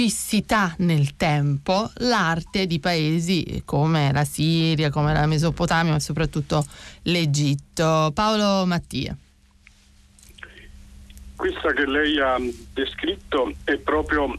fissità 0.00 0.74
nel 0.78 1.14
tempo 1.14 1.90
l'arte 1.96 2.66
di 2.66 2.80
paesi 2.80 3.60
come 3.66 4.10
la 4.14 4.24
Siria, 4.24 4.88
come 4.88 5.12
la 5.12 5.26
Mesopotamia, 5.26 5.92
ma 5.92 6.00
soprattutto 6.00 6.64
l'Egitto. 7.02 8.10
Paolo 8.14 8.64
Mattia. 8.64 9.14
Questa 11.36 11.74
che 11.74 11.84
lei 11.84 12.18
ha 12.18 12.38
descritto 12.72 13.52
è 13.64 13.76
proprio 13.76 14.38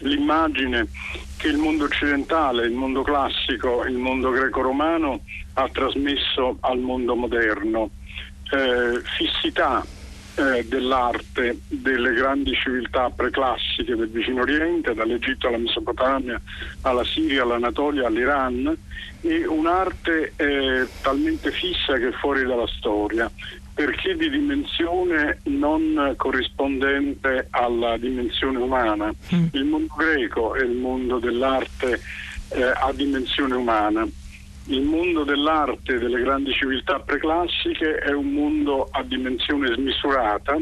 l'immagine 0.00 0.88
che 1.36 1.46
il 1.46 1.56
mondo 1.56 1.84
occidentale, 1.84 2.66
il 2.66 2.72
mondo 2.72 3.02
classico, 3.02 3.84
il 3.84 3.98
mondo 3.98 4.30
greco-romano 4.30 5.20
ha 5.54 5.68
trasmesso 5.68 6.56
al 6.58 6.80
mondo 6.80 7.14
moderno. 7.14 7.90
Eh, 8.50 9.00
fissità, 9.16 9.86
eh, 10.34 10.66
dell'arte 10.66 11.60
delle 11.68 12.12
grandi 12.12 12.54
civiltà 12.54 13.10
preclassiche 13.10 13.96
del 13.96 14.08
vicino 14.08 14.42
Oriente, 14.42 14.94
dall'Egitto 14.94 15.48
alla 15.48 15.58
Mesopotamia, 15.58 16.40
alla 16.82 17.04
Siria, 17.04 17.42
all'Anatolia, 17.42 18.06
all'Iran, 18.06 18.76
e 19.22 19.46
un'arte 19.46 20.32
eh, 20.36 20.88
talmente 21.02 21.50
fissa 21.50 21.98
che 21.98 22.08
è 22.08 22.12
fuori 22.12 22.44
dalla 22.44 22.66
storia, 22.66 23.30
perché 23.74 24.16
di 24.16 24.30
dimensione 24.30 25.40
non 25.44 26.14
corrispondente 26.16 27.48
alla 27.50 27.96
dimensione 27.96 28.58
umana. 28.58 29.12
Mm. 29.34 29.46
Il 29.52 29.64
mondo 29.64 29.94
greco 29.96 30.54
è 30.54 30.62
il 30.62 30.76
mondo 30.76 31.18
dell'arte 31.18 32.00
eh, 32.50 32.62
a 32.62 32.92
dimensione 32.92 33.54
umana 33.54 34.08
il 34.70 34.82
mondo 34.82 35.24
dell'arte 35.24 35.98
delle 35.98 36.22
grandi 36.22 36.52
civiltà 36.52 37.00
preclassiche 37.00 37.96
è 37.96 38.12
un 38.12 38.32
mondo 38.32 38.86
a 38.90 39.02
dimensione 39.02 39.72
smisurata 39.74 40.56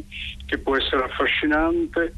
che 0.47 0.59
può 0.59 0.77
essere 0.77 1.05
affascinante 1.05 2.15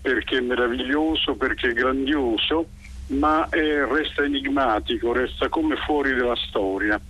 perché 0.00 0.40
meraviglioso, 0.40 1.34
perché 1.34 1.72
grandioso, 1.72 2.66
ma 3.08 3.48
è, 3.48 3.84
resta 3.84 4.22
enigmatico, 4.22 5.12
resta 5.12 5.48
come 5.48 5.76
fuori 5.76 6.14
dalla 6.14 6.36
storia. 6.36 7.00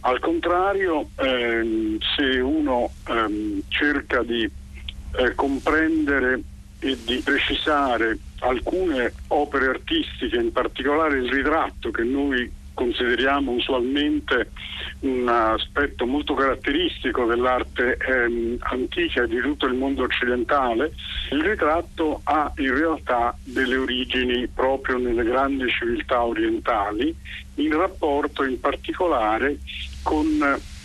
Al 0.00 0.18
contrario, 0.18 1.08
ehm, 1.16 1.98
se 2.14 2.40
uno 2.40 2.90
ehm, 3.06 3.62
cerca 3.68 4.22
di 4.22 4.42
eh, 4.42 5.34
comprendere 5.34 6.42
e 6.78 6.96
di 7.04 7.20
precisare 7.24 8.18
alcune 8.40 9.12
opere 9.28 9.68
artistiche, 9.68 10.36
in 10.36 10.52
particolare 10.52 11.18
il 11.18 11.30
ritratto 11.30 11.90
che 11.90 12.02
noi 12.02 12.50
consideriamo 12.78 13.50
usualmente 13.50 14.52
un 15.00 15.26
aspetto 15.26 16.06
molto 16.06 16.34
caratteristico 16.34 17.24
dell'arte 17.24 17.96
ehm, 17.96 18.56
antica 18.60 19.26
di 19.26 19.40
tutto 19.40 19.66
il 19.66 19.74
mondo 19.74 20.04
occidentale, 20.04 20.92
il 21.32 21.42
ritratto 21.42 22.20
ha 22.22 22.52
in 22.58 22.72
realtà 22.72 23.36
delle 23.42 23.76
origini 23.76 24.46
proprio 24.46 24.96
nelle 24.96 25.24
grandi 25.24 25.68
civiltà 25.68 26.22
orientali, 26.22 27.12
in 27.56 27.76
rapporto 27.76 28.44
in 28.44 28.60
particolare 28.60 29.58
con 30.04 30.26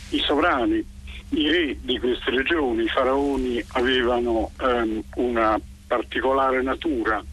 i 0.09 0.19
sovrani. 0.19 0.83
I 1.29 1.49
re 1.49 1.77
di 1.79 1.99
queste 1.99 2.31
regioni, 2.31 2.85
i 2.85 2.89
faraoni, 2.89 3.63
avevano 3.73 4.49
ehm, 4.59 5.03
una 5.15 5.59
particolare 5.93 6.63
natura, 6.63 7.23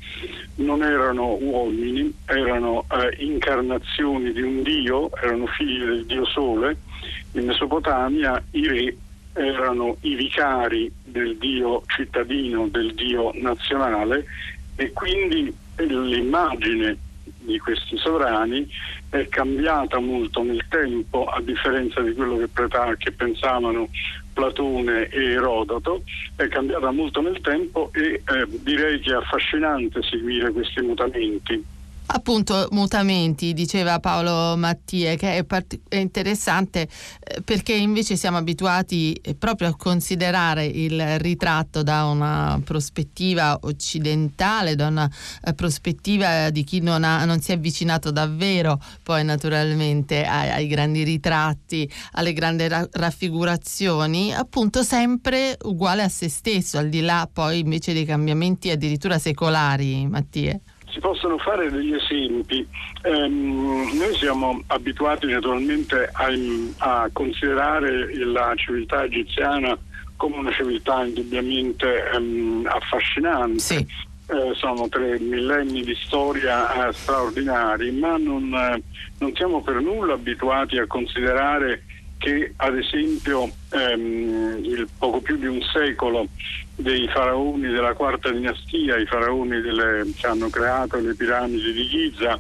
non 0.57 0.83
erano 0.83 1.38
uomini, 1.40 2.12
erano 2.27 2.85
eh, 2.92 3.25
incarnazioni 3.25 4.33
di 4.33 4.42
un 4.42 4.62
dio, 4.62 5.11
erano 5.16 5.46
figli 5.46 5.83
del 5.83 6.05
dio 6.05 6.27
Sole. 6.27 6.77
In 7.33 7.46
Mesopotamia 7.46 8.42
i 8.51 8.68
re 8.68 8.96
erano 9.33 9.96
i 10.03 10.14
vicari 10.14 10.92
del 11.03 11.38
dio 11.38 11.83
cittadino, 11.87 12.68
del 12.68 12.92
dio 12.94 13.31
nazionale 13.35 14.27
e 14.77 14.92
quindi 14.92 15.55
l'immagine 15.79 16.99
di 17.38 17.59
questi 17.59 17.96
sovrani 17.96 18.68
è 19.09 19.27
cambiata 19.29 19.99
molto 20.01 20.42
nel 20.42 20.64
tempo 20.68 21.25
a 21.27 21.40
differenza 21.40 22.01
di 22.01 22.12
quello 22.12 22.37
che, 22.37 22.49
che 22.99 23.12
pensavano 23.12 23.88
Platone 24.33 25.09
e 25.09 25.33
Erodoto, 25.33 26.03
è 26.40 26.48
cambiata 26.48 26.90
molto 26.90 27.20
nel 27.20 27.40
tempo 27.42 27.90
e 27.92 28.22
eh, 28.24 28.46
direi 28.48 28.98
che 29.00 29.12
è 29.12 29.16
affascinante 29.16 30.03
seguire 30.03 30.50
questi 30.53 30.81
mutamenti. 30.81 31.62
Appunto, 32.12 32.66
mutamenti, 32.73 33.53
diceva 33.53 34.01
Paolo 34.01 34.57
Mattie, 34.57 35.14
che 35.14 35.37
è, 35.37 35.44
part- 35.44 35.79
è 35.88 35.96
interessante 35.96 36.88
eh, 37.20 37.40
perché 37.42 37.73
invece 37.73 38.16
siamo 38.16 38.37
abituati 38.37 39.12
eh, 39.12 39.37
proprio 39.37 39.68
a 39.68 39.77
considerare 39.77 40.64
il 40.64 41.20
ritratto 41.20 41.85
da 41.85 42.07
una 42.07 42.61
prospettiva 42.64 43.57
occidentale, 43.62 44.75
da 44.75 44.88
una 44.88 45.09
eh, 45.44 45.55
prospettiva 45.55 46.51
di 46.51 46.64
chi 46.64 46.81
non, 46.81 47.05
ha, 47.05 47.25
non, 47.25 47.40
si 47.40 47.53
è 47.53 47.55
avvicinato 47.55 48.11
davvero 48.11 48.83
poi 49.05 49.23
naturalmente 49.23 50.25
ai, 50.25 50.51
ai 50.51 50.66
grandi 50.66 51.05
ritratti, 51.05 51.88
alle 52.12 52.33
grandi 52.33 52.66
ra- 52.66 52.88
raffigurazioni, 52.90 54.35
appunto 54.35 54.83
sempre 54.83 55.57
uguale 55.62 56.03
a 56.03 56.09
se 56.09 56.29
stesso, 56.29 56.77
al 56.77 56.88
di 56.88 57.03
là 57.03 57.29
poi 57.33 57.61
invece 57.61 57.92
dei 57.92 58.05
cambiamenti 58.05 58.68
addirittura 58.68 59.16
secolari, 59.20 60.09
Mattie. 60.09 60.61
Si 60.90 61.00
possono 61.00 61.38
fare 61.38 61.70
degli 61.70 61.94
esempi. 61.94 62.66
Um, 63.05 63.90
noi 63.94 64.14
siamo 64.14 64.61
abituati 64.66 65.26
naturalmente 65.26 66.11
a, 66.12 66.29
a, 66.79 67.11
considerare 67.12 68.14
la 68.24 68.53
civiltà 68.57 69.05
egiziana 69.05 69.76
come 70.16 70.37
una 70.37 70.53
civiltà 70.53 71.05
indubbiamente 71.05 72.11
um, 72.14 72.66
affascinante. 72.68 73.59
Sì. 73.59 73.87
Eh, 74.33 74.55
sono 74.55 74.88
tre 74.88 75.18
millenni 75.18 75.83
di 75.83 75.96
storia 75.96 76.87
eh, 76.88 76.92
straordinari, 76.92 77.90
ma 77.90 78.16
non, 78.16 78.55
eh, 78.55 78.81
non 79.18 79.35
siamo 79.35 79.61
per 79.61 79.81
nulla 79.81 80.12
abituati 80.14 80.79
a 80.79 80.87
considerare 80.87 81.83
che 82.20 82.52
ad 82.56 82.76
esempio 82.76 83.50
ehm, 83.70 84.61
il 84.62 84.87
poco 84.98 85.20
più 85.20 85.38
di 85.38 85.46
un 85.46 85.62
secolo 85.62 86.26
dei 86.76 87.09
faraoni 87.09 87.70
della 87.70 87.94
quarta 87.94 88.30
dinastia, 88.30 88.98
i 88.98 89.06
faraoni 89.06 89.62
delle, 89.62 90.04
che 90.14 90.26
hanno 90.26 90.50
creato 90.50 90.98
le 90.98 91.14
piramidi 91.14 91.72
di 91.72 91.88
Giza, 91.88 92.38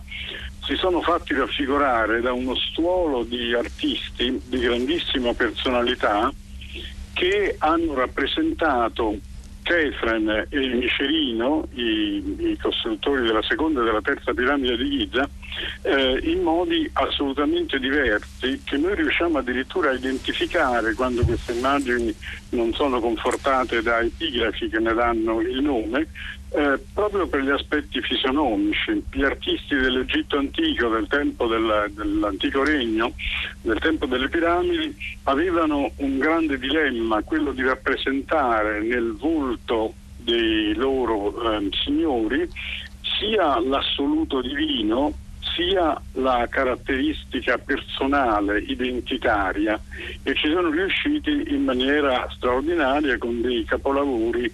si 0.62 0.76
sono 0.76 1.00
fatti 1.00 1.32
raffigurare 1.32 2.20
da 2.20 2.30
uno 2.34 2.54
stuolo 2.56 3.22
di 3.22 3.54
artisti 3.54 4.38
di 4.44 4.58
grandissima 4.58 5.32
personalità 5.32 6.30
che 7.14 7.56
hanno 7.58 7.94
rappresentato 7.94 9.16
Chefren 9.62 10.46
e 10.50 10.74
Micerino, 10.74 11.66
i, 11.72 12.22
i, 12.50 12.58
costruttori 12.60 13.22
della 13.22 13.42
seconda 13.42 13.80
e 13.80 13.84
della 13.84 14.02
terza 14.02 14.34
piramide 14.34 14.76
di 14.76 14.98
Giza, 14.98 15.26
eh, 15.82 16.20
in 16.24 16.42
modi 16.42 16.88
assolutamente 16.92 17.78
diversi 17.78 18.60
che 18.64 18.76
noi 18.76 18.94
riusciamo 18.94 19.38
addirittura 19.38 19.90
a 19.90 19.94
identificare 19.94 20.94
quando 20.94 21.24
queste 21.24 21.52
immagini 21.52 22.14
non 22.50 22.72
sono 22.74 23.00
confortate 23.00 23.82
da 23.82 24.00
epigrafi 24.00 24.68
che 24.68 24.78
ne 24.78 24.94
danno 24.94 25.40
il 25.40 25.60
nome, 25.60 26.06
eh, 26.52 26.80
proprio 26.92 27.28
per 27.28 27.42
gli 27.42 27.50
aspetti 27.50 28.00
fisionomici. 28.00 29.02
Gli 29.12 29.22
artisti 29.22 29.76
dell'Egitto 29.76 30.36
antico, 30.36 30.88
del 30.88 31.06
tempo 31.06 31.46
del, 31.46 31.90
dell'antico 31.90 32.64
regno, 32.64 33.12
del 33.62 33.78
tempo 33.78 34.06
delle 34.06 34.28
piramidi, 34.28 34.94
avevano 35.24 35.92
un 35.96 36.18
grande 36.18 36.58
dilemma, 36.58 37.22
quello 37.22 37.52
di 37.52 37.62
rappresentare 37.62 38.80
nel 38.80 39.14
volto 39.16 39.94
dei 40.16 40.74
loro 40.74 41.52
eh, 41.52 41.68
signori 41.84 42.48
sia 43.18 43.58
l'assoluto 43.60 44.40
divino 44.40 45.12
sia 45.54 46.00
la 46.12 46.46
caratteristica 46.48 47.58
personale, 47.58 48.60
identitaria 48.60 49.80
e 50.22 50.34
ci 50.34 50.48
sono 50.48 50.70
riusciti 50.70 51.44
in 51.48 51.64
maniera 51.64 52.26
straordinaria 52.30 53.18
con 53.18 53.40
dei 53.40 53.64
capolavori 53.64 54.52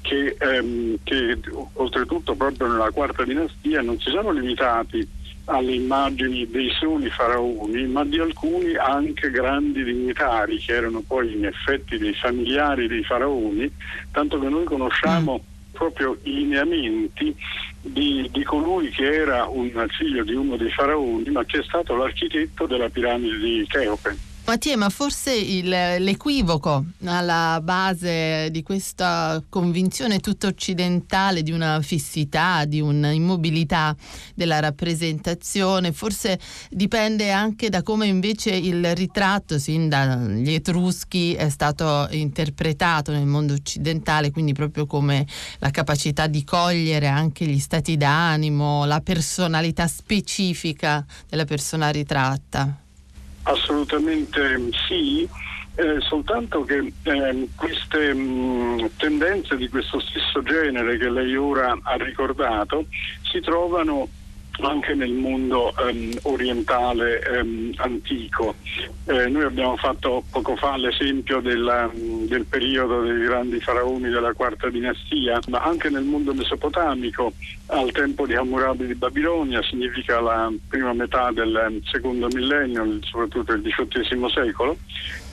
che, 0.00 0.36
ehm, 0.38 0.96
che 1.02 1.38
oltretutto 1.74 2.34
proprio 2.34 2.68
nella 2.68 2.90
quarta 2.90 3.24
dinastia 3.24 3.82
non 3.82 3.98
si 4.00 4.10
sono 4.10 4.30
limitati 4.30 5.06
alle 5.44 5.72
immagini 5.72 6.46
dei 6.50 6.70
soli 6.78 7.08
faraoni, 7.08 7.86
ma 7.86 8.04
di 8.04 8.18
alcuni 8.18 8.74
anche 8.74 9.30
grandi 9.30 9.82
dignitari 9.82 10.58
che 10.58 10.74
erano 10.74 11.02
poi 11.06 11.34
in 11.34 11.46
effetti 11.46 11.96
dei 11.96 12.14
familiari 12.14 12.86
dei 12.86 13.02
faraoni, 13.02 13.70
tanto 14.10 14.38
che 14.38 14.48
noi 14.48 14.64
conosciamo 14.64 15.42
mm 15.42 15.47
proprio 15.78 16.18
i 16.24 16.34
lineamenti 16.34 17.34
di, 17.80 18.28
di, 18.32 18.42
colui 18.42 18.90
che 18.90 19.04
era 19.04 19.46
un 19.46 19.70
figlio 19.96 20.24
di 20.24 20.34
uno 20.34 20.56
dei 20.56 20.70
faraoni, 20.70 21.30
ma 21.30 21.44
che 21.44 21.60
è 21.60 21.62
stato 21.62 21.94
l'architetto 21.96 22.66
della 22.66 22.88
piramide 22.88 23.38
di 23.38 23.64
Cheope. 23.68 24.27
Mattia, 24.48 24.78
ma 24.78 24.88
forse 24.88 25.34
il, 25.34 25.68
l'equivoco 25.68 26.82
alla 27.04 27.60
base 27.62 28.48
di 28.50 28.62
questa 28.62 29.44
convinzione 29.46 30.20
tutta 30.20 30.46
occidentale 30.46 31.42
di 31.42 31.52
una 31.52 31.82
fissità, 31.82 32.64
di 32.64 32.80
un'immobilità 32.80 33.94
della 34.34 34.58
rappresentazione, 34.60 35.92
forse 35.92 36.40
dipende 36.70 37.30
anche 37.30 37.68
da 37.68 37.82
come 37.82 38.06
invece 38.06 38.52
il 38.54 38.94
ritratto, 38.94 39.58
sin 39.58 39.90
dagli 39.90 40.50
Etruschi, 40.54 41.34
è 41.34 41.50
stato 41.50 42.08
interpretato 42.12 43.12
nel 43.12 43.26
mondo 43.26 43.52
occidentale, 43.52 44.30
quindi 44.30 44.54
proprio 44.54 44.86
come 44.86 45.26
la 45.58 45.68
capacità 45.68 46.26
di 46.26 46.42
cogliere 46.42 47.06
anche 47.06 47.44
gli 47.44 47.58
stati 47.58 47.98
d'animo, 47.98 48.86
la 48.86 49.02
personalità 49.02 49.86
specifica 49.86 51.04
della 51.28 51.44
persona 51.44 51.90
ritratta. 51.90 52.84
Assolutamente 53.48 54.68
sì, 54.86 55.26
eh, 55.76 56.00
soltanto 56.00 56.64
che 56.64 56.92
eh, 57.02 57.48
queste 57.54 58.12
mh, 58.12 58.20
mm, 58.20 58.84
tendenze 58.98 59.56
di 59.56 59.68
questo 59.70 60.00
stesso 60.00 60.42
genere 60.42 60.98
che 60.98 61.08
lei 61.08 61.34
ora 61.34 61.74
ha 61.82 61.96
ricordato 61.96 62.84
si 63.22 63.40
trovano 63.40 64.06
anche 64.60 64.94
nel 64.94 65.12
mondo 65.12 65.72
um, 65.78 66.10
orientale 66.22 67.20
um, 67.40 67.72
antico. 67.76 68.54
Eh, 69.06 69.28
noi 69.28 69.44
abbiamo 69.44 69.76
fatto 69.76 70.24
poco 70.30 70.56
fa 70.56 70.76
l'esempio 70.76 71.40
della, 71.40 71.90
del 71.94 72.44
periodo 72.44 73.02
dei 73.02 73.20
grandi 73.24 73.60
faraoni 73.60 74.08
della 74.08 74.32
quarta 74.32 74.68
dinastia, 74.68 75.40
ma 75.48 75.60
anche 75.60 75.88
nel 75.88 76.04
mondo 76.04 76.34
mesopotamico, 76.34 77.32
al 77.66 77.90
tempo 77.92 78.26
di 78.26 78.34
Hammurabi 78.34 78.86
di 78.86 78.94
Babilonia, 78.94 79.62
significa 79.62 80.20
la 80.20 80.50
prima 80.68 80.92
metà 80.92 81.30
del 81.30 81.80
secondo 81.84 82.28
millennio, 82.28 82.98
soprattutto 83.02 83.52
il 83.52 83.62
XVIII 83.62 84.30
secolo, 84.30 84.76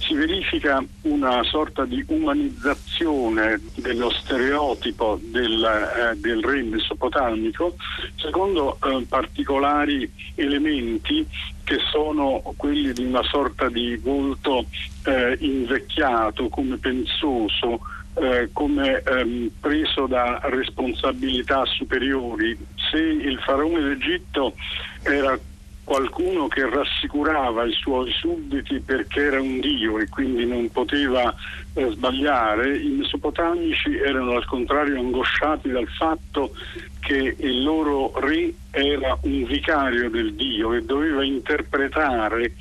si 0.05 0.13
verifica 0.13 0.83
una 1.01 1.43
sorta 1.43 1.85
di 1.85 2.03
umanizzazione 2.07 3.59
dello 3.75 4.11
stereotipo 4.11 5.19
del, 5.21 5.63
eh, 5.63 6.15
del 6.19 6.43
re 6.43 6.61
mesopotamico 6.63 7.75
secondo 8.15 8.77
eh, 8.83 9.05
particolari 9.07 10.09
elementi 10.35 11.27
che 11.63 11.79
sono 11.91 12.41
quelli 12.55 12.93
di 12.93 13.03
una 13.05 13.23
sorta 13.23 13.69
di 13.69 13.95
volto 13.97 14.65
eh, 15.05 15.35
invecchiato, 15.39 16.47
come 16.49 16.77
pensoso, 16.77 17.81
eh, 18.13 18.49
come 18.53 19.01
ehm, 19.01 19.49
preso 19.59 20.05
da 20.05 20.39
responsabilità 20.43 21.65
superiori. 21.65 22.55
Se 22.75 22.97
il 22.97 23.39
faraone 23.39 23.81
d'Egitto 23.81 24.53
era 25.01 25.37
qualcuno 25.86 26.48
che 26.48 26.67
rassicurava 26.67 27.63
i 27.63 27.71
suoi 27.71 28.12
sudditi 28.12 28.80
perché 28.80 29.21
era 29.21 29.39
un 29.39 29.60
dio 29.60 30.00
e 30.00 30.10
quindi 30.10 30.45
non 30.45 30.69
poteva 30.71 31.34
eh, 31.76 31.89
sbagliare, 31.91 32.76
i 32.78 32.89
mesopotamici 32.89 33.95
erano 33.95 34.36
al 34.36 34.45
contrario 34.45 35.00
angosciati 35.00 35.69
dal 35.69 35.88
fatto 35.88 36.56
che 37.00 37.36
il 37.38 37.63
loro 37.63 38.12
re 38.19 38.52
era 38.71 39.15
un 39.21 39.43
vicario 39.45 40.10
del 40.10 40.34
dio 40.34 40.74
e 40.74 40.82
doveva 40.82 41.24
interpretare 41.24 42.54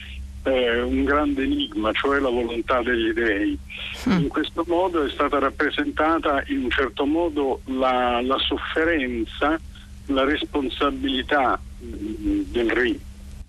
eh, 0.42 0.82
un 0.82 1.04
grande 1.04 1.44
enigma, 1.44 1.92
cioè 1.92 2.20
la 2.20 2.28
volontà 2.28 2.82
degli 2.82 3.12
dei. 3.12 3.58
Mm. 4.06 4.18
In 4.18 4.28
questo 4.28 4.64
modo 4.66 5.02
è 5.02 5.10
stata 5.10 5.38
rappresentata 5.38 6.44
in 6.48 6.64
un 6.64 6.70
certo 6.70 7.06
modo 7.06 7.62
la, 7.64 8.20
la 8.20 8.38
sofferenza, 8.38 9.58
la 10.06 10.24
responsabilità 10.24 11.58
mm, 11.82 12.40
del 12.50 12.70
re. 12.70 12.98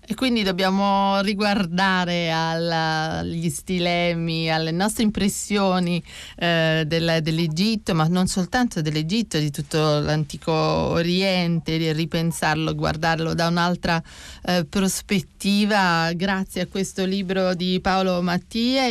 E 0.08 0.14
quindi 0.14 0.44
dobbiamo 0.44 1.20
riguardare 1.22 2.30
agli 2.30 3.50
stilemi, 3.50 4.48
alle 4.48 4.70
nostre 4.70 5.02
impressioni 5.02 6.00
eh, 6.36 6.84
del, 6.86 7.18
dell'Egitto, 7.22 7.92
ma 7.92 8.06
non 8.06 8.28
soltanto 8.28 8.80
dell'Egitto, 8.80 9.36
di 9.36 9.50
tutto 9.50 9.98
l'antico 9.98 10.52
Oriente, 10.52 11.92
ripensarlo, 11.92 12.76
guardarlo 12.76 13.34
da 13.34 13.48
un'altra 13.48 14.00
eh, 14.44 14.64
prospettiva. 14.64 16.12
Grazie 16.12 16.60
a 16.60 16.66
questo 16.68 17.04
libro 17.04 17.54
di 17.54 17.80
Paolo 17.80 18.22
Mattia, 18.22 18.84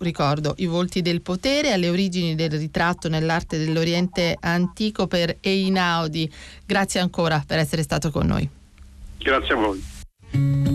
ricordo 0.00 0.54
I 0.58 0.66
volti 0.66 1.00
del 1.00 1.20
potere, 1.20 1.70
alle 1.70 1.88
origini 1.88 2.34
del 2.34 2.50
ritratto 2.50 3.08
nell'arte 3.08 3.56
dell'Oriente 3.56 4.36
antico 4.40 5.06
per 5.06 5.36
Einaudi. 5.38 6.28
Grazie 6.66 6.98
ancora 6.98 7.40
per 7.46 7.58
essere 7.58 7.84
stato 7.84 8.10
con 8.10 8.26
noi. 8.26 8.48
Grazie 9.18 9.54
a 9.54 9.56
voi. 9.56 9.94
Thank 10.36 10.56
you. 10.56 10.65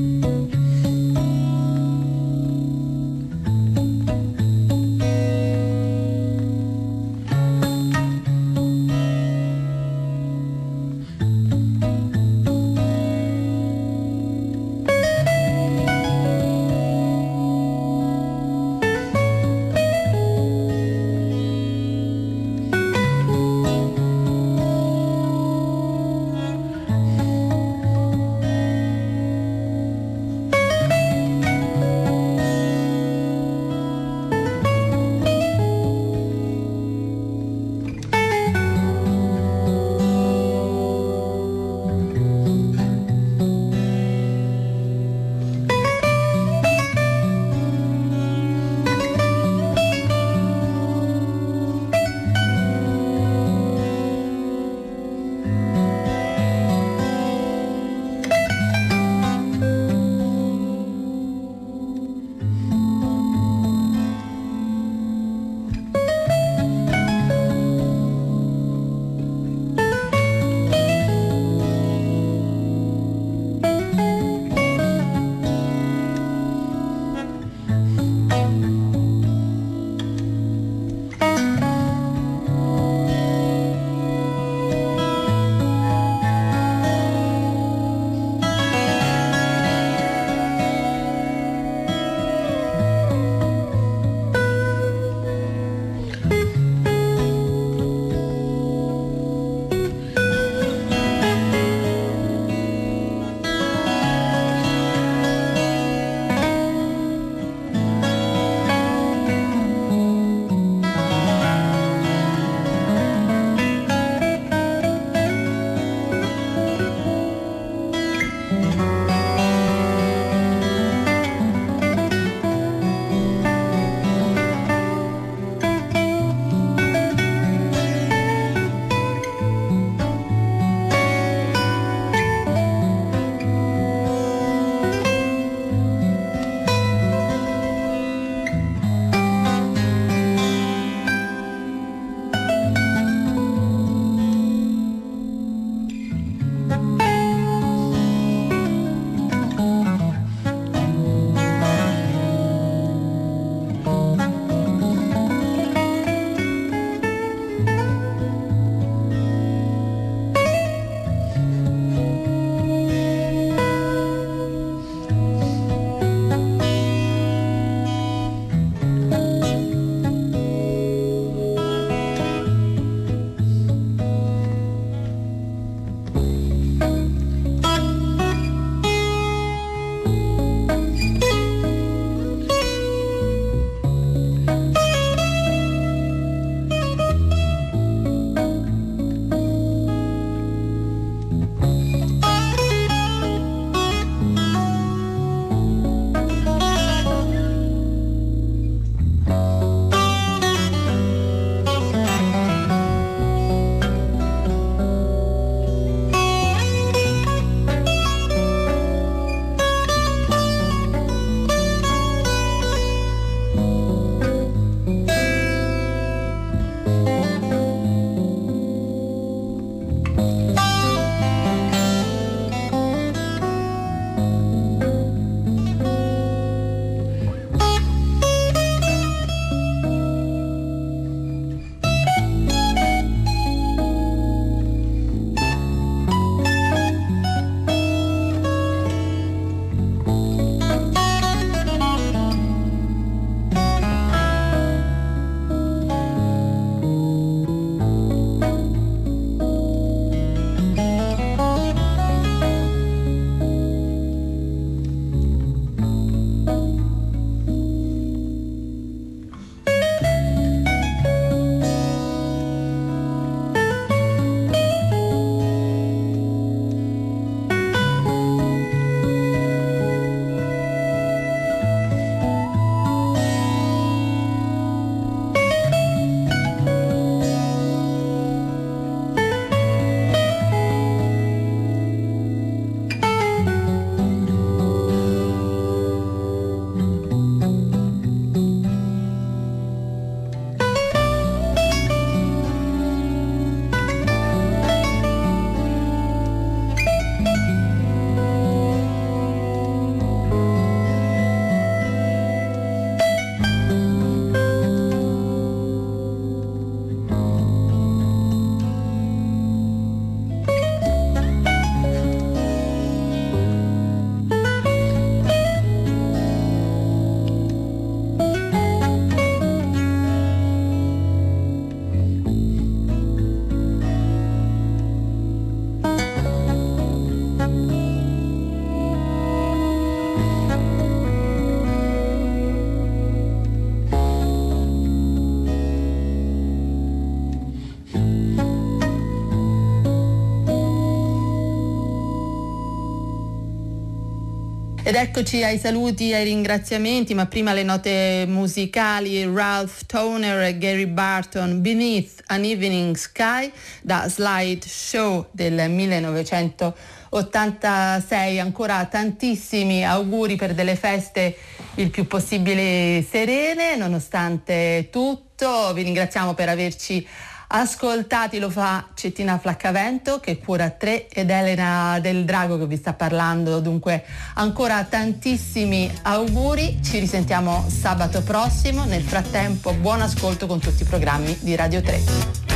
Ed 344.91 344.97
eccoci 344.97 345.41
ai 345.41 345.57
saluti, 345.57 346.13
ai 346.13 346.25
ringraziamenti, 346.25 347.13
ma 347.13 347.25
prima 347.25 347.53
le 347.53 347.63
note 347.63 348.25
musicali 348.27 349.23
Ralph 349.23 349.85
Toner 349.85 350.41
e 350.41 350.57
Gary 350.57 350.85
Barton 350.85 351.61
Beneath 351.61 352.23
an 352.25 352.43
Evening 352.43 352.97
Sky 352.97 353.49
da 353.81 354.09
Slide 354.09 354.67
Show 354.67 355.27
del 355.31 355.69
1986. 355.69 358.39
Ancora 358.41 358.83
tantissimi 358.83 359.85
auguri 359.85 360.35
per 360.35 360.53
delle 360.53 360.75
feste 360.75 361.37
il 361.75 361.89
più 361.89 362.05
possibile 362.05 363.01
serene, 363.09 363.77
nonostante 363.77 364.89
tutto. 364.91 365.71
Vi 365.73 365.83
ringraziamo 365.83 366.33
per 366.33 366.49
averci 366.49 367.07
Ascoltati 367.53 368.39
lo 368.39 368.49
fa 368.49 368.87
Cettina 368.93 369.37
Flaccavento 369.37 370.21
che 370.21 370.37
cura 370.37 370.69
3 370.69 371.09
ed 371.09 371.29
Elena 371.29 371.99
del 371.99 372.23
Drago 372.23 372.57
che 372.57 372.65
vi 372.65 372.77
sta 372.77 372.93
parlando, 372.93 373.59
dunque 373.59 374.05
ancora 374.35 374.81
tantissimi 374.85 375.91
auguri, 376.03 376.79
ci 376.81 376.99
risentiamo 376.99 377.65
sabato 377.67 378.21
prossimo, 378.21 378.85
nel 378.85 379.03
frattempo 379.03 379.73
buon 379.73 379.99
ascolto 379.99 380.47
con 380.47 380.59
tutti 380.59 380.83
i 380.83 380.85
programmi 380.85 381.37
di 381.41 381.53
Radio 381.57 381.81
3. 381.81 382.50